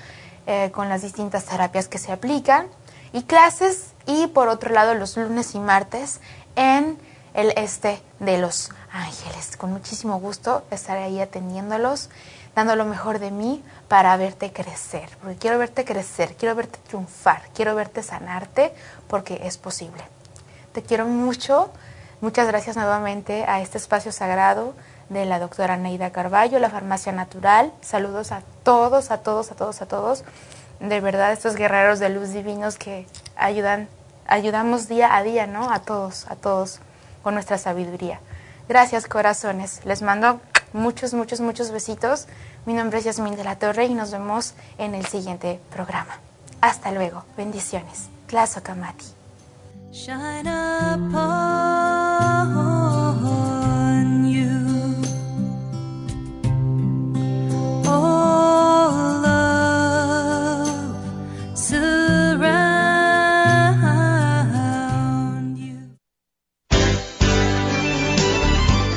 [0.47, 2.67] eh, con las distintas terapias que se aplican
[3.15, 6.21] y clases y por otro lado los lunes y martes
[6.57, 6.99] en
[7.35, 9.57] el este de Los Ángeles.
[9.57, 12.11] Con muchísimo gusto estaré ahí atendiéndolos,
[12.55, 17.43] dando lo mejor de mí para verte crecer, porque quiero verte crecer, quiero verte triunfar,
[17.55, 18.73] quiero verte sanarte,
[19.09, 20.03] porque es posible.
[20.73, 21.71] Te quiero mucho,
[22.21, 24.75] muchas gracias nuevamente a este espacio sagrado,
[25.09, 27.73] de la doctora Neida Carballo, la farmacia natural.
[27.83, 30.25] Saludos a todos, a todos, a todos, a todos.
[30.81, 33.07] De verdad, estos guerreros de luz divinos que
[33.37, 33.89] ayudan,
[34.27, 35.71] ayudamos día a día, ¿no?
[35.71, 36.81] A todos, a todos,
[37.23, 38.21] con nuestra sabiduría.
[38.69, 39.81] Gracias, corazones.
[39.85, 40.41] Les mando
[40.73, 42.27] muchos, muchos, muchos besitos.
[42.67, 46.19] Mi nombre es Yasmin de la Torre y nos vemos en el siguiente programa.
[46.61, 47.25] Hasta luego.
[47.37, 48.09] Bendiciones.
[48.63, 49.05] Kamati.